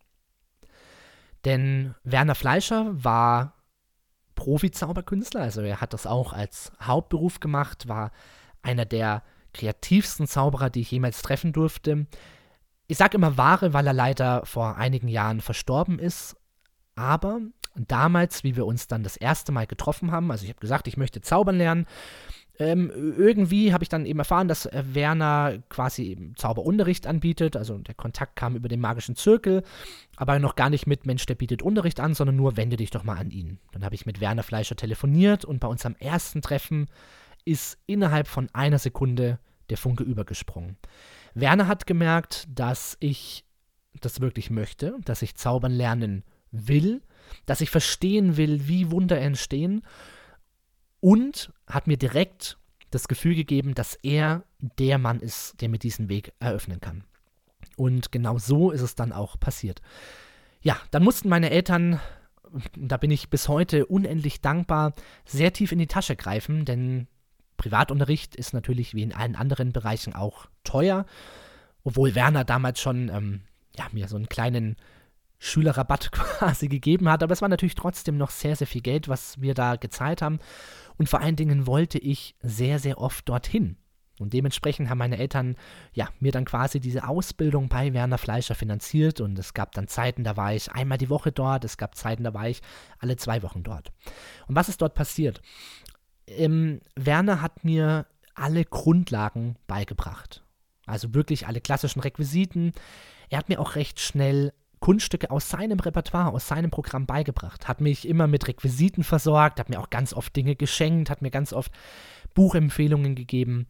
Denn 1.45 1.95
Werner 2.03 2.35
Fleischer 2.35 2.93
war 2.93 3.55
Profi-Zauberkünstler, 4.35 5.41
also 5.41 5.61
er 5.63 5.81
hat 5.81 5.93
das 5.93 6.07
auch 6.07 6.33
als 6.33 6.73
Hauptberuf 6.81 7.41
gemacht, 7.41 7.89
war 7.89 8.11
einer 8.63 8.85
der 8.85 9.23
kreativsten 9.53 10.27
Zauberer, 10.27 10.71
die 10.71 10.81
ich 10.81 10.91
jemals 10.91 11.23
treffen 11.23 11.53
durfte. 11.53 12.07
Ich 12.87 12.99
sage 12.99 13.17
immer 13.17 13.37
wahre, 13.37 13.73
weil 13.73 13.87
er 13.87 13.93
leider 13.93 14.45
vor 14.47 14.77
einigen 14.77 15.09
Jahren 15.09 15.41
verstorben 15.41 15.99
ist. 15.99 16.37
Aber 16.95 17.41
damals, 17.75 18.45
wie 18.45 18.57
wir 18.57 18.67
uns 18.67 18.87
dann 18.87 19.03
das 19.03 19.17
erste 19.17 19.53
Mal 19.53 19.67
getroffen 19.67 20.11
haben, 20.11 20.31
also 20.31 20.45
ich 20.45 20.51
habe 20.51 20.61
gesagt, 20.61 20.89
ich 20.89 20.97
möchte 20.97 21.21
zaubern 21.21 21.57
lernen, 21.57 21.87
ähm, 22.59 22.91
irgendwie 23.17 23.73
habe 23.73 23.85
ich 23.85 23.89
dann 23.89 24.05
eben 24.05 24.19
erfahren, 24.19 24.49
dass 24.49 24.67
äh, 24.67 24.83
Werner 24.93 25.59
quasi 25.69 26.33
Zauberunterricht 26.35 27.07
anbietet. 27.07 27.57
Also 27.57 27.79
der 27.79 27.95
Kontakt 27.95 28.35
kam 28.35 28.57
über 28.57 28.69
den 28.69 28.81
magischen 28.81 29.15
Zirkel, 29.15 29.63
aber 30.17 30.39
noch 30.41 30.57
gar 30.57 30.69
nicht 30.69 30.87
mit 30.87 31.07
Mensch, 31.07 31.25
der 31.27 31.37
bietet 31.37 31.63
Unterricht 31.63 32.01
an, 32.01 32.15
sondern 32.15 32.37
nur 32.37 32.57
wende 32.57 32.77
dich 32.77 32.91
doch 32.91 33.05
mal 33.05 33.17
an 33.17 33.31
ihn. 33.31 33.59
Dann 33.73 33.85
habe 33.85 33.95
ich 33.95 34.07
mit 34.07 34.21
Werner 34.21 34.43
Fleischer 34.43 34.75
telefoniert 34.75 35.45
und 35.45 35.61
bei 35.61 35.69
unserem 35.69 35.95
ersten 36.01 36.43
Treffen 36.43 36.87
ist 37.45 37.79
innerhalb 37.87 38.27
von 38.27 38.49
einer 38.53 38.79
Sekunde 38.79 39.39
der 39.71 39.79
Funke 39.79 40.03
übergesprungen. 40.03 40.77
Werner 41.35 41.69
hat 41.69 41.87
gemerkt, 41.87 42.49
dass 42.53 42.97
ich 42.99 43.45
das 44.01 44.21
wirklich 44.21 44.51
möchte, 44.51 44.97
dass 45.05 45.23
ich 45.23 45.37
zaubern 45.37 45.73
lernen 45.73 46.25
will, 46.51 47.03
dass 47.47 47.61
ich 47.61 47.71
verstehen 47.71 48.37
will, 48.37 48.67
wie 48.67 48.91
Wunder 48.91 49.19
entstehen 49.21 49.83
und 51.01 51.53
hat 51.69 51.87
mir 51.87 51.97
direkt 51.97 52.59
das 52.91 53.09
Gefühl 53.09 53.35
gegeben, 53.35 53.75
dass 53.75 53.95
er 54.03 54.45
der 54.59 54.99
Mann 54.99 55.21
ist, 55.21 55.61
der 55.61 55.69
mir 55.69 55.79
diesen 55.79 56.09
Weg 56.09 56.33
eröffnen 56.41 56.81
kann. 56.81 57.05
Und 57.77 58.13
genau 58.13 58.39
so 58.39 58.71
ist 58.71 58.81
es 58.81 58.95
dann 58.95 59.13
auch 59.13 59.39
passiert. 59.39 59.83
Ja, 60.63 60.77
dann 60.91 61.05
mussten 61.05 61.29
meine 61.29 61.51
Eltern 61.51 62.01
da 62.77 62.97
bin 62.97 63.11
ich 63.11 63.31
bis 63.31 63.49
heute 63.49 63.87
unendlich 63.87 64.41
dankbar, 64.41 64.95
sehr 65.25 65.53
tief 65.53 65.73
in 65.73 65.79
die 65.79 65.87
Tasche 65.87 66.17
greifen, 66.17 66.65
denn 66.65 67.07
Privatunterricht 67.57 68.37
ist 68.37 68.53
natürlich 68.53 68.95
wie 68.95 69.03
in 69.03 69.13
allen 69.13 69.37
anderen 69.37 69.73
Bereichen 69.73 70.15
auch 70.15 70.47
teuer, 70.65 71.07
obwohl 71.85 72.15
Werner 72.15 72.45
damals 72.45 72.81
schon 72.81 73.09
ähm, 73.09 73.43
ja, 73.77 73.87
mir 73.93 74.09
so 74.09 74.17
einen 74.17 74.29
kleinen 74.29 74.77
Schülerrabatt 75.39 76.13
quasi 76.13 76.69
gegeben 76.69 77.09
hat, 77.09 77.23
aber 77.23 77.33
es 77.33 77.43
war 77.43 77.49
natürlich 77.49 77.75
trotzdem 77.75 78.17
noch 78.17 78.31
sehr, 78.31 78.57
sehr 78.57 78.67
viel 78.67 78.83
Geld, 78.83 79.09
was 79.09 79.41
wir 79.41 79.55
da 79.55 79.77
gezahlt 79.77 80.23
haben. 80.23 80.39
Und 80.99 81.09
vor 81.09 81.21
allen 81.21 81.37
Dingen 81.37 81.67
wollte 81.67 81.99
ich 81.99 82.35
sehr, 82.43 82.79
sehr 82.79 82.99
oft 82.99 83.29
dorthin. 83.29 83.77
Und 84.21 84.33
dementsprechend 84.33 84.91
haben 84.91 84.99
meine 84.99 85.19
Eltern 85.19 85.57
ja, 85.93 86.09
mir 86.19 86.33
dann 86.33 86.45
quasi 86.45 86.81
diese 86.81 87.07
Ausbildung 87.07 87.69
bei 87.69 87.93
Werner 87.93 88.19
Fleischer 88.19 88.55
finanziert. 88.55 89.21
Und 89.21 89.39
es 89.39 89.55
gab 89.55 89.73
dann 89.73 89.89
Zeiten, 89.89 90.25
da 90.25 90.37
war 90.37 90.53
ich 90.53 90.73
einmal 90.73 90.99
die 90.99 91.09
Woche 91.09 91.33
dort, 91.33 91.65
es 91.65 91.77
gab 91.77 91.95
Zeiten, 91.95 92.25
da 92.25 92.35
war 92.35 92.49
ich 92.49 92.61
alle 92.99 93.17
zwei 93.17 93.43
Wochen 93.43 93.63
dort. 93.63 93.93
Und 94.49 94.57
was 94.57 94.69
ist 94.69 94.83
dort 94.83 94.95
passiert? 94.95 95.41
Ähm, 96.27 96.81
Werner 96.97 97.41
hat 97.41 97.65
mir 97.65 98.07
alle 98.35 98.65
Grundlagen 98.65 99.57
beigebracht. 99.67 100.45
Also 100.87 101.15
wirklich 101.15 101.47
alle 101.47 101.61
klassischen 101.61 102.01
Requisiten. 102.01 102.73
Er 103.29 103.39
hat 103.39 103.49
mir 103.49 103.61
auch 103.61 103.75
recht 103.75 104.01
schnell 104.01 104.53
Kunststücke 104.81 105.31
aus 105.31 105.49
seinem 105.49 105.81
Repertoire, 105.81 106.33
aus 106.33 106.49
seinem 106.49 106.71
Programm 106.71 107.07
beigebracht, 107.07 107.69
hat 107.69 107.81
mich 107.81 108.07
immer 108.09 108.27
mit 108.27 108.47
Requisiten 108.49 109.05
versorgt, 109.05 109.61
hat 109.61 109.69
mir 109.69 109.81
auch 109.81 109.91
ganz 109.91 110.13
oft 110.13 110.35
Dinge 110.35 110.57
geschenkt, 110.57 111.11
hat 111.11 111.23
mir 111.23 111.31
ganz 111.31 111.53
oft 111.53 111.73
Buchempfehlungen 112.35 113.15
gegeben. 113.15 113.67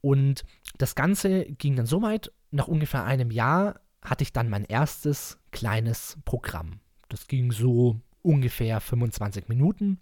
Und 0.00 0.44
das 0.78 0.94
Ganze 0.94 1.44
ging 1.44 1.76
dann 1.76 1.86
so 1.86 2.02
weit, 2.02 2.32
nach 2.50 2.68
ungefähr 2.68 3.04
einem 3.04 3.30
Jahr 3.30 3.80
hatte 4.02 4.22
ich 4.22 4.32
dann 4.32 4.50
mein 4.50 4.64
erstes 4.64 5.38
kleines 5.52 6.18
Programm. 6.24 6.80
Das 7.08 7.28
ging 7.28 7.52
so 7.52 8.00
ungefähr 8.22 8.80
25 8.80 9.48
Minuten. 9.48 9.98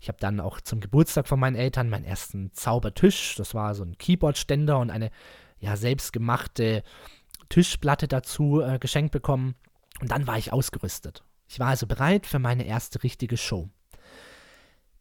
Ich 0.00 0.08
habe 0.08 0.18
dann 0.20 0.40
auch 0.40 0.60
zum 0.60 0.80
Geburtstag 0.80 1.28
von 1.28 1.38
meinen 1.38 1.56
Eltern 1.56 1.88
meinen 1.88 2.04
ersten 2.04 2.52
Zaubertisch, 2.52 3.36
das 3.36 3.54
war 3.54 3.74
so 3.74 3.84
ein 3.84 3.98
Keyboardständer 3.98 4.78
und 4.78 4.90
eine 4.90 5.10
ja 5.60 5.76
selbstgemachte 5.76 6.82
Tischplatte 7.48 8.08
dazu 8.08 8.60
äh, 8.60 8.78
geschenkt 8.78 9.12
bekommen. 9.12 9.54
Und 10.02 10.10
dann 10.10 10.26
war 10.26 10.36
ich 10.36 10.52
ausgerüstet. 10.52 11.22
Ich 11.46 11.60
war 11.60 11.68
also 11.68 11.86
bereit 11.86 12.26
für 12.26 12.40
meine 12.40 12.66
erste 12.66 13.04
richtige 13.04 13.36
Show. 13.36 13.68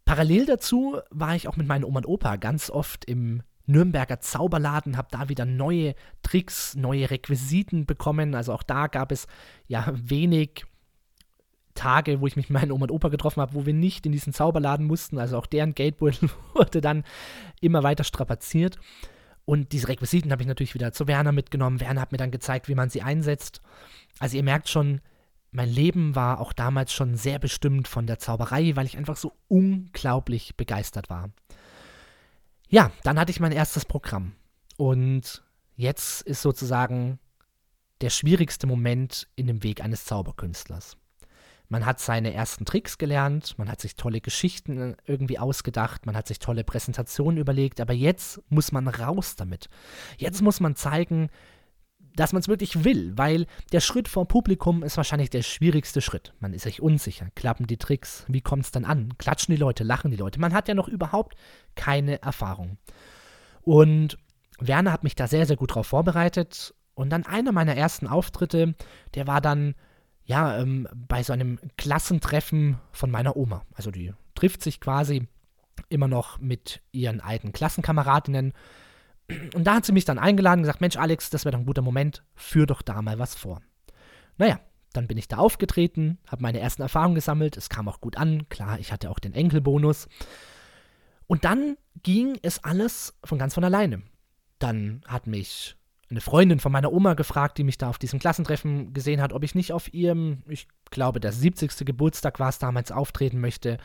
Parallel 0.05 0.45
dazu 0.45 0.99
war 1.09 1.35
ich 1.35 1.47
auch 1.47 1.57
mit 1.57 1.65
meinen 1.65 1.85
Oma 1.85 1.97
und 1.97 2.05
Opa 2.05 2.35
ganz 2.35 2.69
oft 2.69 3.05
im 3.05 3.41
Nürnberger 3.65 4.19
Zauberladen, 4.19 4.97
habe 4.97 5.07
da 5.09 5.27
wieder 5.27 5.45
neue 5.45 5.95
Tricks, 6.21 6.75
neue 6.75 7.09
Requisiten 7.09 7.87
bekommen. 7.87 8.35
Also 8.35 8.53
auch 8.53 8.61
da 8.61 8.85
gab 8.85 9.11
es 9.11 9.25
ja 9.67 9.91
wenig 9.95 10.65
Tage, 11.73 12.21
wo 12.21 12.27
ich 12.27 12.35
mich 12.35 12.51
mit 12.51 12.61
meinen 12.61 12.71
Oma 12.71 12.83
und 12.83 12.91
Opa 12.91 13.09
getroffen 13.09 13.41
habe, 13.41 13.55
wo 13.55 13.65
wir 13.65 13.73
nicht 13.73 14.05
in 14.05 14.11
diesen 14.11 14.33
Zauberladen 14.33 14.85
mussten. 14.85 15.17
Also 15.17 15.35
auch 15.35 15.47
deren 15.47 15.73
Geldbeutel 15.73 16.29
wurde 16.53 16.79
dann 16.79 17.05
immer 17.59 17.81
weiter 17.81 18.03
strapaziert. 18.03 18.77
Und 19.45 19.71
diese 19.71 19.87
Requisiten 19.87 20.31
habe 20.31 20.43
ich 20.43 20.47
natürlich 20.47 20.73
wieder 20.73 20.93
zu 20.93 21.07
Werner 21.07 21.31
mitgenommen. 21.31 21.79
Werner 21.79 22.01
hat 22.01 22.11
mir 22.11 22.17
dann 22.17 22.31
gezeigt, 22.31 22.67
wie 22.67 22.75
man 22.75 22.89
sie 22.89 23.01
einsetzt. 23.01 23.61
Also 24.19 24.37
ihr 24.37 24.43
merkt 24.43 24.69
schon, 24.69 25.01
mein 25.51 25.69
Leben 25.69 26.15
war 26.15 26.39
auch 26.39 26.53
damals 26.53 26.93
schon 26.93 27.15
sehr 27.15 27.39
bestimmt 27.39 27.87
von 27.87 28.07
der 28.07 28.19
Zauberei, 28.19 28.75
weil 28.75 28.85
ich 28.85 28.97
einfach 28.97 29.17
so 29.17 29.33
unglaublich 29.47 30.55
begeistert 30.55 31.09
war. 31.09 31.29
Ja, 32.69 32.91
dann 33.03 33.19
hatte 33.19 33.31
ich 33.31 33.41
mein 33.41 33.51
erstes 33.51 33.83
Programm. 33.83 34.33
Und 34.77 35.43
jetzt 35.75 36.21
ist 36.21 36.41
sozusagen 36.41 37.19
der 37.99 38.09
schwierigste 38.09 38.65
Moment 38.65 39.27
in 39.35 39.47
dem 39.47 39.63
Weg 39.63 39.83
eines 39.83 40.05
Zauberkünstlers. 40.05 40.95
Man 41.71 41.85
hat 41.85 42.01
seine 42.01 42.33
ersten 42.33 42.65
Tricks 42.65 42.97
gelernt, 42.97 43.57
man 43.57 43.71
hat 43.71 43.79
sich 43.79 43.95
tolle 43.95 44.19
Geschichten 44.19 44.77
äh, 44.77 44.95
irgendwie 45.05 45.39
ausgedacht, 45.39 46.05
man 46.05 46.17
hat 46.17 46.27
sich 46.27 46.39
tolle 46.39 46.65
Präsentationen 46.65 47.37
überlegt, 47.39 47.79
aber 47.79 47.93
jetzt 47.93 48.41
muss 48.49 48.73
man 48.73 48.89
raus 48.89 49.37
damit. 49.37 49.69
Jetzt 50.17 50.41
muss 50.41 50.59
man 50.59 50.75
zeigen, 50.75 51.29
dass 52.13 52.33
man 52.33 52.41
es 52.41 52.49
wirklich 52.49 52.83
will, 52.83 53.13
weil 53.15 53.45
der 53.71 53.79
Schritt 53.79 54.09
vor 54.09 54.27
Publikum 54.27 54.83
ist 54.83 54.97
wahrscheinlich 54.97 55.29
der 55.29 55.43
schwierigste 55.43 56.01
Schritt. 56.01 56.33
Man 56.41 56.51
ist 56.51 56.63
sich 56.63 56.81
unsicher, 56.81 57.29
klappen 57.35 57.67
die 57.67 57.77
Tricks, 57.77 58.25
wie 58.27 58.41
kommt 58.41 58.65
es 58.65 58.71
dann 58.71 58.83
an? 58.83 59.17
Klatschen 59.17 59.55
die 59.55 59.61
Leute, 59.61 59.85
lachen 59.85 60.11
die 60.11 60.17
Leute? 60.17 60.41
Man 60.41 60.53
hat 60.53 60.67
ja 60.67 60.73
noch 60.73 60.89
überhaupt 60.89 61.37
keine 61.75 62.21
Erfahrung. 62.21 62.79
Und 63.61 64.17
Werner 64.59 64.91
hat 64.91 65.05
mich 65.05 65.15
da 65.15 65.25
sehr, 65.25 65.45
sehr 65.45 65.55
gut 65.55 65.73
drauf 65.73 65.87
vorbereitet. 65.87 66.73
Und 66.95 67.11
dann 67.11 67.25
einer 67.25 67.53
meiner 67.53 67.77
ersten 67.77 68.07
Auftritte, 68.07 68.75
der 69.15 69.25
war 69.25 69.39
dann 69.39 69.73
ja, 70.31 70.57
ähm, 70.57 70.87
bei 70.95 71.23
so 71.23 71.33
einem 71.33 71.59
Klassentreffen 71.77 72.77
von 72.93 73.11
meiner 73.11 73.35
Oma. 73.35 73.65
Also 73.73 73.91
die 73.91 74.13
trifft 74.33 74.63
sich 74.63 74.79
quasi 74.79 75.27
immer 75.89 76.07
noch 76.07 76.39
mit 76.39 76.81
ihren 76.93 77.19
alten 77.19 77.51
Klassenkameradinnen. 77.51 78.53
Und 79.53 79.65
da 79.65 79.75
hat 79.75 79.85
sie 79.85 79.91
mich 79.91 80.05
dann 80.05 80.19
eingeladen 80.19 80.59
und 80.59 80.63
gesagt, 80.63 80.79
Mensch 80.79 80.95
Alex, 80.95 81.31
das 81.31 81.43
wäre 81.43 81.51
doch 81.51 81.59
ein 81.59 81.65
guter 81.65 81.81
Moment, 81.81 82.23
führ 82.33 82.65
doch 82.65 82.81
da 82.81 83.01
mal 83.01 83.19
was 83.19 83.35
vor. 83.35 83.61
Naja, 84.37 84.61
dann 84.93 85.07
bin 85.07 85.17
ich 85.17 85.27
da 85.27 85.35
aufgetreten, 85.35 86.17
habe 86.27 86.43
meine 86.43 86.61
ersten 86.61 86.81
Erfahrungen 86.81 87.15
gesammelt, 87.15 87.57
es 87.57 87.67
kam 87.67 87.89
auch 87.89 87.99
gut 87.99 88.15
an, 88.15 88.47
klar, 88.47 88.79
ich 88.79 88.93
hatte 88.93 89.09
auch 89.09 89.19
den 89.19 89.33
Enkelbonus. 89.33 90.07
Und 91.27 91.43
dann 91.43 91.75
ging 92.03 92.39
es 92.41 92.63
alles 92.63 93.17
von 93.25 93.37
ganz 93.37 93.53
von 93.53 93.65
alleine. 93.65 94.01
Dann 94.59 95.01
hat 95.07 95.27
mich 95.27 95.75
eine 96.11 96.21
Freundin 96.21 96.59
von 96.59 96.71
meiner 96.71 96.91
Oma 96.91 97.13
gefragt, 97.13 97.57
die 97.57 97.63
mich 97.63 97.77
da 97.77 97.89
auf 97.89 97.97
diesem 97.97 98.19
Klassentreffen 98.19 98.93
gesehen 98.93 99.21
hat, 99.21 99.33
ob 99.33 99.43
ich 99.43 99.55
nicht 99.55 99.73
auf 99.73 99.93
ihrem, 99.93 100.43
ich 100.47 100.67
glaube, 100.91 101.19
der 101.19 101.31
70. 101.31 101.85
Geburtstag 101.85 102.39
war 102.39 102.49
es 102.49 102.59
damals, 102.59 102.91
auftreten 102.91 103.39
möchte. 103.39 103.77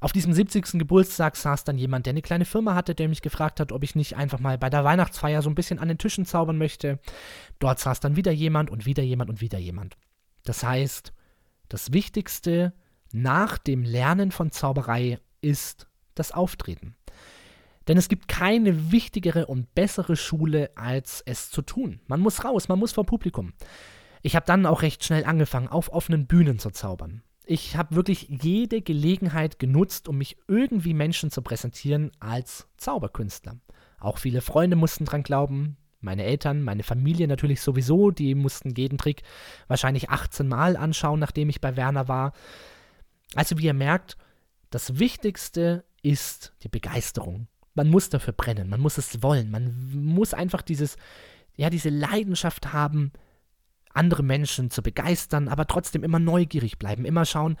Auf 0.00 0.12
diesem 0.12 0.32
70. 0.32 0.78
Geburtstag 0.78 1.36
saß 1.36 1.64
dann 1.64 1.76
jemand, 1.76 2.06
der 2.06 2.12
eine 2.12 2.22
kleine 2.22 2.44
Firma 2.44 2.74
hatte, 2.74 2.94
der 2.94 3.08
mich 3.08 3.20
gefragt 3.20 3.60
hat, 3.60 3.72
ob 3.72 3.84
ich 3.84 3.94
nicht 3.94 4.16
einfach 4.16 4.38
mal 4.38 4.56
bei 4.56 4.70
der 4.70 4.84
Weihnachtsfeier 4.84 5.42
so 5.42 5.50
ein 5.50 5.54
bisschen 5.54 5.78
an 5.78 5.88
den 5.88 5.98
Tischen 5.98 6.24
zaubern 6.24 6.56
möchte. 6.56 7.00
Dort 7.58 7.80
saß 7.80 8.00
dann 8.00 8.16
wieder 8.16 8.32
jemand 8.32 8.70
und 8.70 8.86
wieder 8.86 9.02
jemand 9.02 9.28
und 9.28 9.40
wieder 9.40 9.58
jemand. 9.58 9.96
Das 10.44 10.62
heißt, 10.62 11.12
das 11.68 11.92
Wichtigste 11.92 12.72
nach 13.12 13.58
dem 13.58 13.82
Lernen 13.82 14.30
von 14.30 14.50
Zauberei 14.52 15.18
ist 15.40 15.88
das 16.14 16.32
Auftreten. 16.32 16.96
Denn 17.88 17.96
es 17.96 18.08
gibt 18.08 18.28
keine 18.28 18.92
wichtigere 18.92 19.46
und 19.46 19.74
bessere 19.74 20.14
Schule, 20.14 20.70
als 20.76 21.22
es 21.24 21.50
zu 21.50 21.62
tun. 21.62 22.00
Man 22.06 22.20
muss 22.20 22.44
raus, 22.44 22.68
man 22.68 22.78
muss 22.78 22.92
vor 22.92 23.06
Publikum. 23.06 23.54
Ich 24.20 24.36
habe 24.36 24.46
dann 24.46 24.66
auch 24.66 24.82
recht 24.82 25.04
schnell 25.04 25.24
angefangen, 25.24 25.68
auf 25.68 25.90
offenen 25.90 26.26
Bühnen 26.26 26.58
zu 26.58 26.70
zaubern. 26.70 27.22
Ich 27.46 27.76
habe 27.76 27.94
wirklich 27.94 28.28
jede 28.28 28.82
Gelegenheit 28.82 29.58
genutzt, 29.58 30.06
um 30.06 30.18
mich 30.18 30.36
irgendwie 30.48 30.92
Menschen 30.92 31.30
zu 31.30 31.40
präsentieren 31.40 32.12
als 32.20 32.68
Zauberkünstler. 32.76 33.56
Auch 33.98 34.18
viele 34.18 34.42
Freunde 34.42 34.76
mussten 34.76 35.06
dran 35.06 35.22
glauben, 35.22 35.78
meine 36.00 36.24
Eltern, 36.24 36.62
meine 36.62 36.82
Familie 36.82 37.26
natürlich 37.26 37.62
sowieso, 37.62 38.10
die 38.10 38.34
mussten 38.34 38.74
jeden 38.74 38.98
Trick 38.98 39.22
wahrscheinlich 39.66 40.10
18 40.10 40.46
Mal 40.46 40.76
anschauen, 40.76 41.18
nachdem 41.18 41.48
ich 41.48 41.62
bei 41.62 41.76
Werner 41.76 42.06
war. 42.06 42.34
Also 43.34 43.56
wie 43.58 43.64
ihr 43.64 43.74
merkt, 43.74 44.18
das 44.68 44.98
Wichtigste 44.98 45.84
ist 46.02 46.52
die 46.62 46.68
Begeisterung 46.68 47.48
man 47.78 47.88
muss 47.88 48.10
dafür 48.10 48.34
brennen, 48.34 48.68
man 48.68 48.80
muss 48.80 48.98
es 48.98 49.22
wollen, 49.22 49.50
man 49.50 49.90
muss 49.94 50.34
einfach 50.34 50.62
dieses, 50.62 50.96
ja, 51.56 51.70
diese 51.70 51.90
Leidenschaft 51.90 52.72
haben, 52.72 53.12
andere 53.94 54.24
Menschen 54.24 54.70
zu 54.70 54.82
begeistern, 54.82 55.48
aber 55.48 55.66
trotzdem 55.66 56.02
immer 56.02 56.18
neugierig 56.18 56.78
bleiben, 56.78 57.04
immer 57.04 57.24
schauen, 57.24 57.56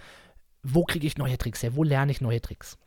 wo 0.64 0.84
kriege 0.84 1.06
ich 1.06 1.18
neue 1.18 1.38
Tricks 1.38 1.62
her, 1.62 1.76
wo 1.76 1.84
lerne 1.84 2.10
ich 2.10 2.20
neue 2.20 2.40
Tricks. 2.40 2.78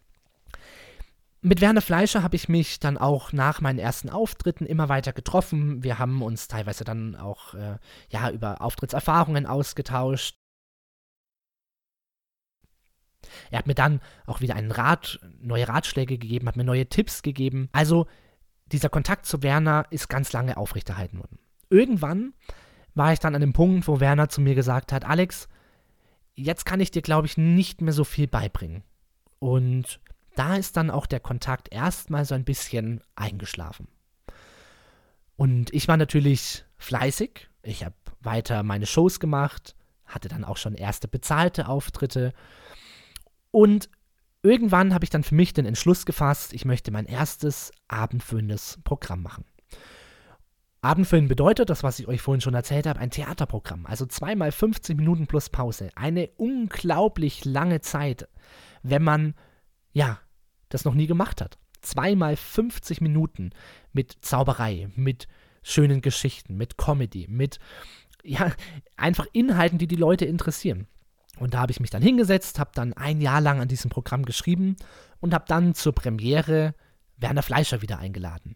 Mit 1.40 1.62
Werner 1.62 1.82
Fleischer 1.82 2.22
habe 2.22 2.36
ich 2.36 2.50
mich 2.50 2.80
dann 2.80 2.98
auch 2.98 3.32
nach 3.32 3.62
meinen 3.62 3.80
ersten 3.80 4.10
Auftritten 4.10 4.66
immer 4.66 4.90
weiter 4.90 5.14
getroffen. 5.14 5.84
Wir 5.84 5.98
haben 5.98 6.22
uns 6.22 6.48
teilweise 6.48 6.84
dann 6.84 7.16
auch 7.16 7.56
äh, 7.56 7.78
ja, 8.10 8.30
über 8.30 8.62
Auftrittserfahrungen 8.62 9.48
ausgetauscht. 9.48 10.36
Er 13.50 13.60
hat 13.60 13.68
mir 13.68 13.76
dann 13.76 14.02
auch 14.26 14.42
wieder 14.42 14.56
einen 14.56 14.72
Rat, 14.72 15.20
neue 15.40 15.68
Ratschläge 15.68 16.18
gegeben, 16.18 16.48
hat 16.48 16.56
mir 16.56 16.64
neue 16.64 16.88
Tipps 16.88 17.22
gegeben. 17.22 17.70
Also 17.72 18.08
dieser 18.72 18.90
Kontakt 18.90 19.26
zu 19.26 19.44
Werner 19.44 19.86
ist 19.90 20.10
ganz 20.10 20.34
lange 20.34 20.58
aufrechterhalten 20.58 21.20
worden. 21.20 21.40
Irgendwann 21.70 22.34
war 22.94 23.14
ich 23.14 23.20
dann 23.20 23.36
an 23.36 23.42
dem 23.42 23.54
Punkt, 23.54 23.88
wo 23.88 24.00
Werner 24.00 24.30
zu 24.30 24.42
mir 24.42 24.56
gesagt 24.56 24.92
hat, 24.92 25.06
Alex, 25.06 25.48
jetzt 26.36 26.66
kann 26.66 26.80
ich 26.80 26.92
dir, 26.92 27.02
glaube 27.02 27.28
ich, 27.28 27.38
nicht 27.38 27.82
mehr 27.82 27.94
so 27.94 28.04
viel 28.04 28.28
beibringen. 28.28 28.84
Und 29.40 30.00
da 30.36 30.56
ist 30.56 30.78
dann 30.78 30.90
auch 30.90 31.06
der 31.06 31.20
Kontakt 31.20 31.74
erstmal 31.74 32.26
so 32.26 32.36
ein 32.36 32.44
bisschen 32.44 33.02
eingeschlafen. 33.16 33.88
Und 35.36 35.74
ich 35.74 35.88
war 35.88 35.98
natürlich 35.98 36.66
fleißig. 36.78 37.50
Ich 37.64 37.84
habe 37.84 37.96
weiter 38.22 38.64
meine 38.64 38.86
Shows 38.86 39.20
gemacht, 39.20 39.76
hatte 40.06 40.30
dann 40.30 40.44
auch 40.44 40.58
schon 40.58 40.76
erste 40.76 41.08
bezahlte 41.08 41.68
Auftritte 41.68 42.34
und 43.52 43.90
irgendwann 44.42 44.94
habe 44.94 45.04
ich 45.04 45.10
dann 45.10 45.24
für 45.24 45.36
mich 45.36 45.54
den 45.54 45.66
Entschluss 45.66 46.06
gefasst, 46.06 46.54
ich 46.54 46.66
möchte 46.66 46.92
mein 46.92 47.06
erstes 47.06 47.72
abendfüllendes 47.88 48.80
Programm 48.84 49.22
machen. 49.22 49.46
Abendfilm 50.84 51.28
bedeutet, 51.28 51.70
das 51.70 51.84
was 51.84 52.00
ich 52.00 52.08
euch 52.08 52.22
vorhin 52.22 52.42
schon 52.42 52.56
erzählt 52.56 52.88
habe, 52.88 53.00
ein 53.00 53.12
Theaterprogramm. 53.12 53.86
Also 53.86 54.08
zweimal 54.08 54.52
50 54.52 54.98
Minuten 54.98 55.28
plus 55.28 55.50
Pause. 55.50 55.90
Eine 55.96 56.30
unglaublich 56.38 57.46
lange 57.46 57.82
Zeit, 57.82 58.28
wenn 58.82 59.04
man, 59.04 59.36
ja, 59.94 60.20
das 60.70 60.84
noch 60.84 60.96
nie 60.96 61.06
gemacht 61.06 61.40
hat. 61.40 61.60
Zweimal 61.82 62.36
50 62.36 63.00
Minuten 63.00 63.52
mit 63.94 64.18
Zauberei, 64.22 64.90
mit 64.96 65.28
schönen 65.62 66.02
Geschichten, 66.02 66.58
mit 66.58 66.78
Comedy, 66.78 67.28
mit, 67.30 67.60
ja, 68.24 68.52
einfach 68.98 69.28
Inhalten, 69.34 69.78
die 69.78 69.88
die 69.88 69.96
Leute 69.96 70.26
interessieren. 70.26 70.88
Und 71.38 71.54
da 71.54 71.60
habe 71.60 71.72
ich 71.72 71.80
mich 71.80 71.90
dann 71.90 72.02
hingesetzt, 72.02 72.60
habe 72.60 72.72
dann 72.74 72.94
ein 72.94 73.22
Jahr 73.22 73.42
lang 73.42 73.60
an 73.62 73.68
diesem 73.68 73.90
Programm 73.90 74.26
geschrieben 74.26 74.76
und 75.20 75.34
habe 75.34 75.46
dann 75.48 75.74
zur 75.74 75.94
Premiere 75.94 76.76
Werner 77.18 77.44
Fleischer 77.44 77.82
wieder 77.82 78.00
eingeladen. 78.00 78.56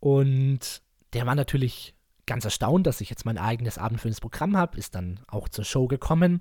Und 0.00 0.82
der 1.12 1.26
war 1.26 1.34
natürlich 1.34 1.94
ganz 2.26 2.44
erstaunt, 2.44 2.86
dass 2.86 3.00
ich 3.00 3.10
jetzt 3.10 3.24
mein 3.24 3.38
eigenes 3.38 3.78
abendfüllendes 3.78 4.20
Programm 4.20 4.56
habe, 4.56 4.78
ist 4.78 4.94
dann 4.94 5.20
auch 5.28 5.48
zur 5.48 5.64
Show 5.64 5.86
gekommen. 5.86 6.40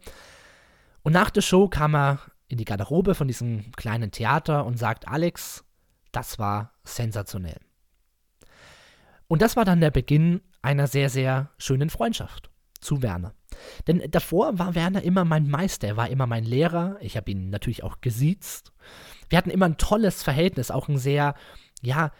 Und 1.03 1.13
nach 1.13 1.29
der 1.29 1.41
Show 1.41 1.67
kam 1.67 1.95
er 1.95 2.19
in 2.47 2.57
die 2.57 2.65
Garderobe 2.65 3.15
von 3.15 3.27
diesem 3.27 3.71
kleinen 3.73 4.11
Theater 4.11 4.65
und 4.65 4.77
sagt, 4.77 5.07
Alex, 5.07 5.63
das 6.11 6.39
war 6.39 6.73
sensationell. 6.83 7.59
Und 9.27 9.41
das 9.41 9.55
war 9.55 9.65
dann 9.65 9.81
der 9.81 9.91
Beginn 9.91 10.41
einer 10.61 10.87
sehr, 10.87 11.09
sehr 11.09 11.51
schönen 11.57 11.89
Freundschaft 11.89 12.49
zu 12.87 13.01
Werner. 13.01 13.33
Denn 13.87 14.01
davor 14.09 14.57
war 14.57 14.75
Werner 14.75 15.03
immer 15.03 15.25
mein 15.25 15.49
Meister, 15.49 15.87
er 15.87 15.97
war 15.97 16.09
immer 16.09 16.25
mein 16.25 16.45
Lehrer. 16.45 16.97
Ich 17.01 17.17
habe 17.17 17.29
ihn 17.31 17.49
natürlich 17.49 17.83
auch 17.83 18.01
gesiezt. 18.01 18.71
Wir 19.29 19.37
hatten 19.37 19.49
immer 19.49 19.65
ein 19.65 19.77
tolles 19.77 20.23
Verhältnis, 20.23 20.71
auch 20.71 20.87
ein 20.87 20.97
sehr, 20.97 21.35
ja, 21.81 22.11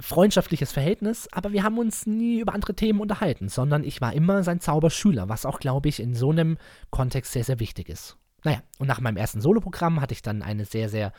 freundschaftliches 0.00 0.72
Verhältnis, 0.72 1.28
aber 1.32 1.52
wir 1.52 1.64
haben 1.64 1.78
uns 1.78 2.06
nie 2.06 2.40
über 2.40 2.54
andere 2.54 2.74
Themen 2.74 3.00
unterhalten, 3.00 3.48
sondern 3.48 3.82
ich 3.82 4.00
war 4.00 4.12
immer 4.12 4.44
sein 4.44 4.60
Zauberschüler, 4.60 5.28
was 5.28 5.44
auch, 5.44 5.58
glaube 5.58 5.88
ich, 5.88 6.00
in 6.00 6.14
so 6.14 6.30
einem 6.30 6.56
Kontext 6.90 7.32
sehr, 7.32 7.44
sehr 7.44 7.58
wichtig 7.58 7.88
ist. 7.88 8.16
Naja, 8.44 8.62
und 8.78 8.86
nach 8.86 9.00
meinem 9.00 9.16
ersten 9.16 9.40
Soloprogramm 9.40 10.00
hatte 10.00 10.14
ich 10.14 10.22
dann 10.22 10.42
eine 10.42 10.64
sehr, 10.64 10.88
sehr 10.88 11.12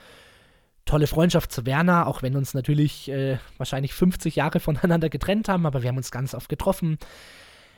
tolle 0.85 1.07
Freundschaft 1.07 1.51
zu 1.51 1.65
Werner, 1.65 2.07
auch 2.07 2.23
wenn 2.23 2.37
uns 2.37 2.53
natürlich 2.53 3.09
äh, 3.09 3.37
wahrscheinlich 3.57 3.93
50 3.93 4.37
Jahre 4.37 4.59
voneinander 4.59 5.09
getrennt 5.09 5.49
haben, 5.49 5.65
aber 5.65 5.83
wir 5.83 5.89
haben 5.89 5.97
uns 5.97 6.11
ganz 6.11 6.33
oft 6.33 6.47
getroffen. 6.47 6.97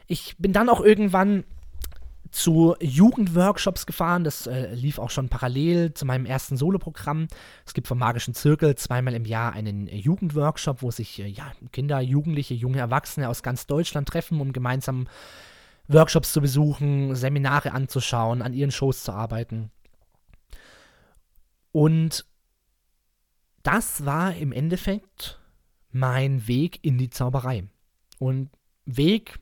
Ich 0.07 0.35
bin 0.37 0.53
dann 0.53 0.69
auch 0.69 0.81
irgendwann 0.81 1.43
zu 2.31 2.75
Jugendworkshops 2.79 3.85
gefahren. 3.85 4.23
Das 4.23 4.47
äh, 4.47 4.73
lief 4.73 4.99
auch 4.99 5.09
schon 5.09 5.29
parallel 5.29 5.93
zu 5.93 6.05
meinem 6.05 6.25
ersten 6.25 6.57
Soloprogramm. 6.57 7.27
Es 7.65 7.73
gibt 7.73 7.87
vom 7.87 7.99
Magischen 7.99 8.33
Zirkel 8.33 8.75
zweimal 8.75 9.13
im 9.13 9.25
Jahr 9.25 9.53
einen 9.53 9.87
Jugendworkshop, 9.87 10.81
wo 10.81 10.91
sich 10.91 11.19
äh, 11.19 11.27
ja, 11.27 11.51
Kinder, 11.71 11.99
Jugendliche, 11.99 12.53
junge 12.53 12.79
Erwachsene 12.79 13.27
aus 13.27 13.43
ganz 13.43 13.67
Deutschland 13.67 14.07
treffen, 14.07 14.39
um 14.39 14.53
gemeinsam 14.53 15.07
Workshops 15.87 16.31
zu 16.31 16.41
besuchen, 16.41 17.15
Seminare 17.15 17.73
anzuschauen, 17.73 18.41
an 18.41 18.53
ihren 18.53 18.71
Shows 18.71 19.03
zu 19.03 19.11
arbeiten. 19.11 19.71
Und 21.73 22.25
das 23.63 24.05
war 24.05 24.35
im 24.35 24.51
Endeffekt 24.51 25.39
mein 25.91 26.47
Weg 26.47 26.79
in 26.83 26.97
die 26.97 27.09
Zauberei. 27.09 27.65
Und 28.19 28.49
Weg 28.85 29.39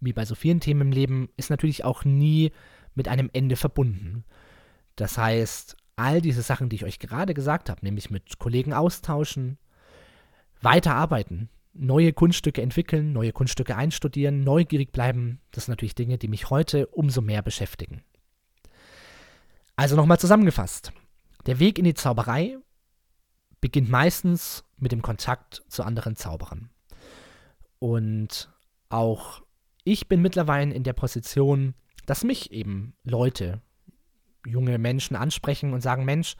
wie 0.00 0.12
bei 0.12 0.24
so 0.24 0.34
vielen 0.34 0.60
Themen 0.60 0.82
im 0.82 0.92
Leben, 0.92 1.28
ist 1.36 1.50
natürlich 1.50 1.84
auch 1.84 2.04
nie 2.04 2.52
mit 2.94 3.08
einem 3.08 3.30
Ende 3.32 3.56
verbunden. 3.56 4.24
Das 4.96 5.18
heißt, 5.18 5.76
all 5.96 6.20
diese 6.20 6.42
Sachen, 6.42 6.68
die 6.68 6.76
ich 6.76 6.84
euch 6.84 6.98
gerade 6.98 7.34
gesagt 7.34 7.70
habe, 7.70 7.84
nämlich 7.84 8.10
mit 8.10 8.38
Kollegen 8.38 8.72
austauschen, 8.72 9.58
weiterarbeiten, 10.60 11.48
neue 11.72 12.12
Kunststücke 12.12 12.62
entwickeln, 12.62 13.12
neue 13.12 13.32
Kunststücke 13.32 13.76
einstudieren, 13.76 14.42
neugierig 14.42 14.92
bleiben, 14.92 15.40
das 15.50 15.64
sind 15.64 15.72
natürlich 15.72 15.94
Dinge, 15.94 16.18
die 16.18 16.28
mich 16.28 16.50
heute 16.50 16.86
umso 16.88 17.20
mehr 17.20 17.42
beschäftigen. 17.42 18.02
Also 19.76 19.94
nochmal 19.94 20.18
zusammengefasst. 20.18 20.92
Der 21.46 21.60
Weg 21.60 21.78
in 21.78 21.84
die 21.84 21.94
Zauberei 21.94 22.58
beginnt 23.60 23.88
meistens 23.88 24.64
mit 24.76 24.92
dem 24.92 25.02
Kontakt 25.02 25.62
zu 25.68 25.82
anderen 25.82 26.16
Zauberern. 26.16 26.70
Und 27.78 28.52
auch 28.88 29.42
ich 29.88 30.06
bin 30.06 30.20
mittlerweile 30.20 30.74
in 30.74 30.82
der 30.82 30.92
Position, 30.92 31.74
dass 32.04 32.22
mich 32.22 32.52
eben 32.52 32.94
Leute, 33.04 33.62
junge 34.46 34.78
Menschen 34.78 35.16
ansprechen 35.16 35.72
und 35.72 35.80
sagen, 35.80 36.04
Mensch, 36.04 36.36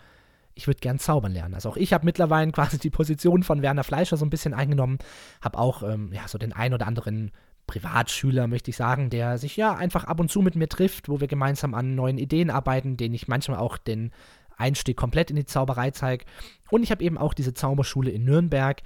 ich 0.55 0.67
würde 0.67 0.81
gern 0.81 0.99
zaubern 0.99 1.33
lernen. 1.33 1.55
Also 1.55 1.71
auch 1.71 1.77
ich 1.77 1.93
habe 1.93 2.05
mittlerweile 2.05 2.53
quasi 2.53 2.79
die 2.79 2.91
Position 2.91 3.43
von 3.43 3.63
Werner 3.63 3.85
Fleischer 3.85 4.17
so 4.17 4.27
ein 4.27 4.31
bisschen 4.31 4.55
eingenommen, 4.55 4.99
habe 5.41 5.59
auch 5.59 5.83
ähm, 5.83 6.13
ja, 6.13 6.29
so 6.29 6.37
den 6.37 6.53
ein 6.53 6.75
oder 6.75 6.87
anderen 6.87 7.31
Privatschüler, 7.67 8.49
möchte 8.49 8.71
ich 8.71 8.77
sagen, 8.77 9.09
der 9.09 9.39
sich 9.39 9.57
ja 9.57 9.75
einfach 9.75 10.05
ab 10.05 10.21
und 10.21 10.31
zu 10.31 10.43
mit 10.43 10.57
mir 10.57 10.69
trifft, 10.69 11.09
wo 11.09 11.21
wir 11.21 11.29
gemeinsam 11.29 11.75
an 11.75 11.95
neuen 11.95 12.19
Ideen 12.19 12.51
arbeiten, 12.51 12.97
denen 12.97 13.15
ich 13.15 13.29
manchmal 13.29 13.59
auch 13.59 13.79
den 13.79 14.11
Einstieg 14.57 14.97
komplett 14.97 15.31
in 15.31 15.37
die 15.37 15.47
Zauberei 15.47 15.91
zeige. 15.91 16.25
Und 16.71 16.83
ich 16.83 16.91
habe 16.91 17.05
eben 17.05 17.17
auch 17.17 17.35
diese 17.35 17.55
Zauberschule 17.55 18.11
in 18.11 18.25
Nürnberg, 18.25 18.83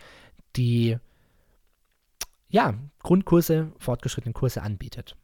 die 0.57 0.99
ja, 2.53 2.75
Grundkurse, 3.03 3.73
fortgeschrittene 3.79 4.35
Kurse 4.35 4.63
anbietet. 4.63 5.17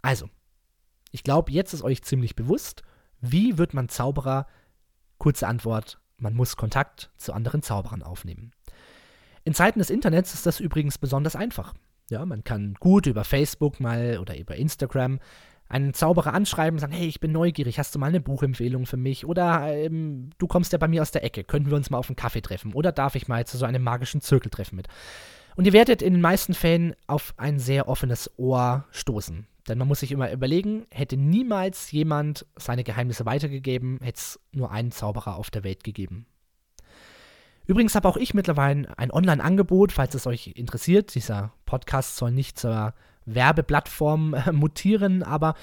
Also, 0.00 0.30
ich 1.10 1.24
glaube, 1.24 1.50
jetzt 1.50 1.74
ist 1.74 1.82
euch 1.82 2.02
ziemlich 2.02 2.36
bewusst, 2.36 2.82
wie 3.20 3.58
wird 3.58 3.74
man 3.74 3.88
Zauberer? 3.88 4.46
Kurze 5.18 5.48
Antwort, 5.48 6.00
man 6.16 6.34
muss 6.34 6.56
Kontakt 6.56 7.10
zu 7.18 7.34
anderen 7.34 7.62
Zauberern 7.62 8.02
aufnehmen. 8.02 8.52
In 9.44 9.54
Zeiten 9.54 9.80
des 9.80 9.90
Internets 9.90 10.32
ist 10.32 10.46
das 10.46 10.60
übrigens 10.60 10.98
besonders 10.98 11.34
einfach. 11.36 11.74
Ja, 12.08 12.24
man 12.24 12.44
kann 12.44 12.74
gut 12.78 13.06
über 13.06 13.24
Facebook 13.24 13.80
mal 13.80 14.18
oder 14.18 14.38
über 14.38 14.54
Instagram 14.54 15.18
einen 15.68 15.94
Zauberer 15.94 16.32
anschreiben 16.32 16.76
und 16.76 16.80
sagen, 16.80 16.92
hey, 16.92 17.06
ich 17.06 17.20
bin 17.20 17.32
neugierig, 17.32 17.78
hast 17.78 17.94
du 17.94 17.98
mal 17.98 18.06
eine 18.06 18.20
Buchempfehlung 18.20 18.86
für 18.86 18.96
mich? 18.96 19.26
Oder 19.26 19.72
ähm, 19.72 20.30
du 20.38 20.46
kommst 20.46 20.72
ja 20.72 20.78
bei 20.78 20.88
mir 20.88 21.02
aus 21.02 21.10
der 21.10 21.24
Ecke, 21.24 21.44
könnten 21.44 21.70
wir 21.70 21.76
uns 21.76 21.90
mal 21.90 21.98
auf 21.98 22.08
einen 22.08 22.16
Kaffee 22.16 22.40
treffen? 22.40 22.72
Oder 22.72 22.92
darf 22.92 23.14
ich 23.16 23.28
mal 23.28 23.46
zu 23.46 23.58
so 23.58 23.66
einem 23.66 23.82
magischen 23.82 24.20
Zirkel 24.20 24.50
treffen 24.50 24.76
mit? 24.76 24.88
Und 25.56 25.66
ihr 25.66 25.72
werdet 25.72 26.02
in 26.02 26.14
den 26.14 26.22
meisten 26.22 26.54
Fällen 26.54 26.94
auf 27.06 27.34
ein 27.36 27.58
sehr 27.58 27.88
offenes 27.88 28.30
Ohr 28.38 28.84
stoßen. 28.90 29.46
Denn 29.68 29.78
man 29.78 29.88
muss 29.88 30.00
sich 30.00 30.12
immer 30.12 30.32
überlegen, 30.32 30.86
hätte 30.90 31.16
niemals 31.16 31.90
jemand 31.92 32.44
seine 32.56 32.84
Geheimnisse 32.84 33.26
weitergegeben, 33.26 33.98
hätte 34.02 34.18
es 34.18 34.40
nur 34.52 34.70
einen 34.70 34.90
Zauberer 34.90 35.36
auf 35.36 35.50
der 35.50 35.64
Welt 35.64 35.84
gegeben. 35.84 36.26
Übrigens 37.66 37.94
habe 37.94 38.08
auch 38.08 38.16
ich 38.16 38.32
mittlerweile 38.34 38.98
ein 38.98 39.12
Online-Angebot, 39.12 39.92
falls 39.92 40.14
es 40.14 40.26
euch 40.26 40.54
interessiert. 40.56 41.14
Dieser 41.14 41.52
Podcast 41.66 42.16
soll 42.16 42.32
nicht 42.32 42.58
zur 42.58 42.94
Werbeplattform 43.26 44.34
äh, 44.34 44.50
mutieren, 44.50 45.22
aber 45.22 45.54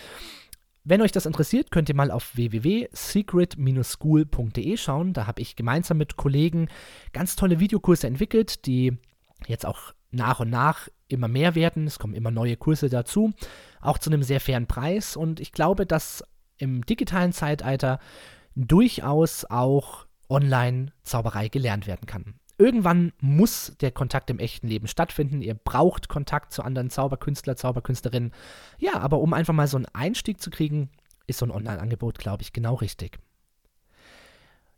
wenn 0.85 1.01
euch 1.01 1.11
das 1.11 1.25
interessiert, 1.25 1.69
könnt 1.69 1.89
ihr 1.89 1.95
mal 1.95 2.11
auf 2.11 2.37
www.secret-school.de 2.37 4.77
schauen. 4.77 5.11
Da 5.11 5.27
habe 5.27 5.41
ich 5.41 5.57
gemeinsam 5.57 5.97
mit 5.97 6.15
Kollegen 6.15 6.69
ganz 7.11 7.35
tolle 7.35 7.59
Videokurse 7.59 8.07
entwickelt, 8.07 8.65
die 8.65 8.97
jetzt 9.45 9.65
auch 9.65 9.93
nach 10.11 10.39
und 10.39 10.49
nach 10.49 10.87
immer 11.07 11.27
mehr 11.27 11.55
werden. 11.55 11.87
Es 11.87 11.99
kommen 11.99 12.13
immer 12.13 12.31
neue 12.31 12.57
Kurse 12.57 12.89
dazu, 12.89 13.33
auch 13.81 13.97
zu 13.97 14.09
einem 14.09 14.23
sehr 14.23 14.39
fairen 14.39 14.67
Preis. 14.67 15.15
Und 15.15 15.39
ich 15.39 15.51
glaube, 15.51 15.85
dass 15.85 16.23
im 16.57 16.85
digitalen 16.85 17.33
Zeitalter 17.33 17.99
durchaus 18.55 19.45
auch 19.45 20.07
Online-Zauberei 20.29 21.47
gelernt 21.47 21.87
werden 21.87 22.05
kann. 22.05 22.35
Irgendwann 22.57 23.13
muss 23.21 23.75
der 23.81 23.91
Kontakt 23.91 24.31
im 24.31 24.39
echten 24.39 24.67
Leben 24.67 24.87
stattfinden. 24.87 25.43
Ihr 25.43 25.53
braucht 25.53 26.09
Kontakt 26.09 26.51
zu 26.51 26.63
anderen 26.63 26.89
Zauberkünstler, 26.89 27.55
Zauberkünstlerinnen. 27.55 28.33
Ja, 28.79 28.99
aber 28.99 29.19
um 29.19 29.33
einfach 29.33 29.53
mal 29.53 29.67
so 29.67 29.77
einen 29.77 29.85
Einstieg 29.93 30.41
zu 30.41 30.49
kriegen, 30.49 30.89
ist 31.27 31.37
so 31.39 31.45
ein 31.45 31.51
Online-Angebot, 31.51 32.17
glaube 32.17 32.41
ich, 32.41 32.53
genau 32.53 32.73
richtig. 32.75 33.19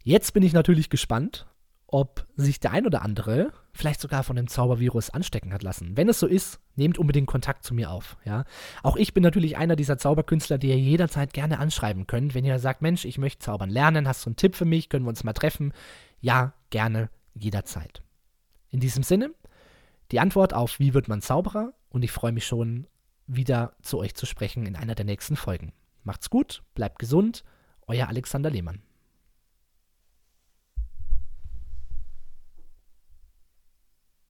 Jetzt 0.03 0.33
bin 0.33 0.43
ich 0.43 0.51
natürlich 0.51 0.89
gespannt, 0.89 1.47
ob 1.91 2.25
sich 2.35 2.59
der 2.59 2.71
ein 2.71 2.85
oder 2.85 3.01
andere 3.01 3.51
vielleicht 3.73 4.01
sogar 4.01 4.23
von 4.23 4.35
dem 4.35 4.47
Zaubervirus 4.47 5.09
anstecken 5.09 5.53
hat 5.53 5.63
lassen. 5.63 5.95
Wenn 5.95 6.09
es 6.09 6.19
so 6.19 6.27
ist, 6.27 6.59
nehmt 6.75 6.97
unbedingt 6.97 7.27
Kontakt 7.27 7.63
zu 7.63 7.73
mir 7.73 7.91
auf. 7.91 8.17
Ja? 8.25 8.45
Auch 8.83 8.95
ich 8.95 9.13
bin 9.13 9.23
natürlich 9.23 9.57
einer 9.57 9.75
dieser 9.75 9.97
Zauberkünstler, 9.97 10.57
die 10.57 10.69
ihr 10.69 10.77
jederzeit 10.77 11.33
gerne 11.33 11.59
anschreiben 11.59 12.07
könnt. 12.07 12.35
Wenn 12.35 12.45
ihr 12.45 12.59
sagt, 12.59 12.81
Mensch, 12.81 13.05
ich 13.05 13.17
möchte 13.17 13.39
zaubern 13.39 13.69
lernen, 13.69 14.07
hast 14.07 14.25
du 14.25 14.29
einen 14.29 14.35
Tipp 14.35 14.55
für 14.55 14.65
mich, 14.65 14.89
können 14.89 15.05
wir 15.05 15.09
uns 15.09 15.23
mal 15.23 15.33
treffen? 15.33 15.73
Ja, 16.21 16.53
gerne, 16.69 17.09
jederzeit. 17.33 18.03
In 18.69 18.79
diesem 18.79 19.03
Sinne, 19.03 19.31
die 20.11 20.19
Antwort 20.19 20.53
auf 20.53 20.79
Wie 20.79 20.93
wird 20.93 21.07
man 21.07 21.21
Zauberer? 21.21 21.73
Und 21.89 22.03
ich 22.03 22.11
freue 22.11 22.31
mich 22.31 22.45
schon, 22.45 22.87
wieder 23.25 23.73
zu 23.81 23.99
euch 23.99 24.15
zu 24.15 24.25
sprechen 24.25 24.65
in 24.65 24.75
einer 24.75 24.95
der 24.95 25.05
nächsten 25.05 25.35
Folgen. 25.35 25.73
Macht's 26.03 26.29
gut, 26.29 26.63
bleibt 26.73 26.99
gesund, 26.99 27.43
euer 27.87 28.07
Alexander 28.07 28.49
Lehmann. 28.49 28.81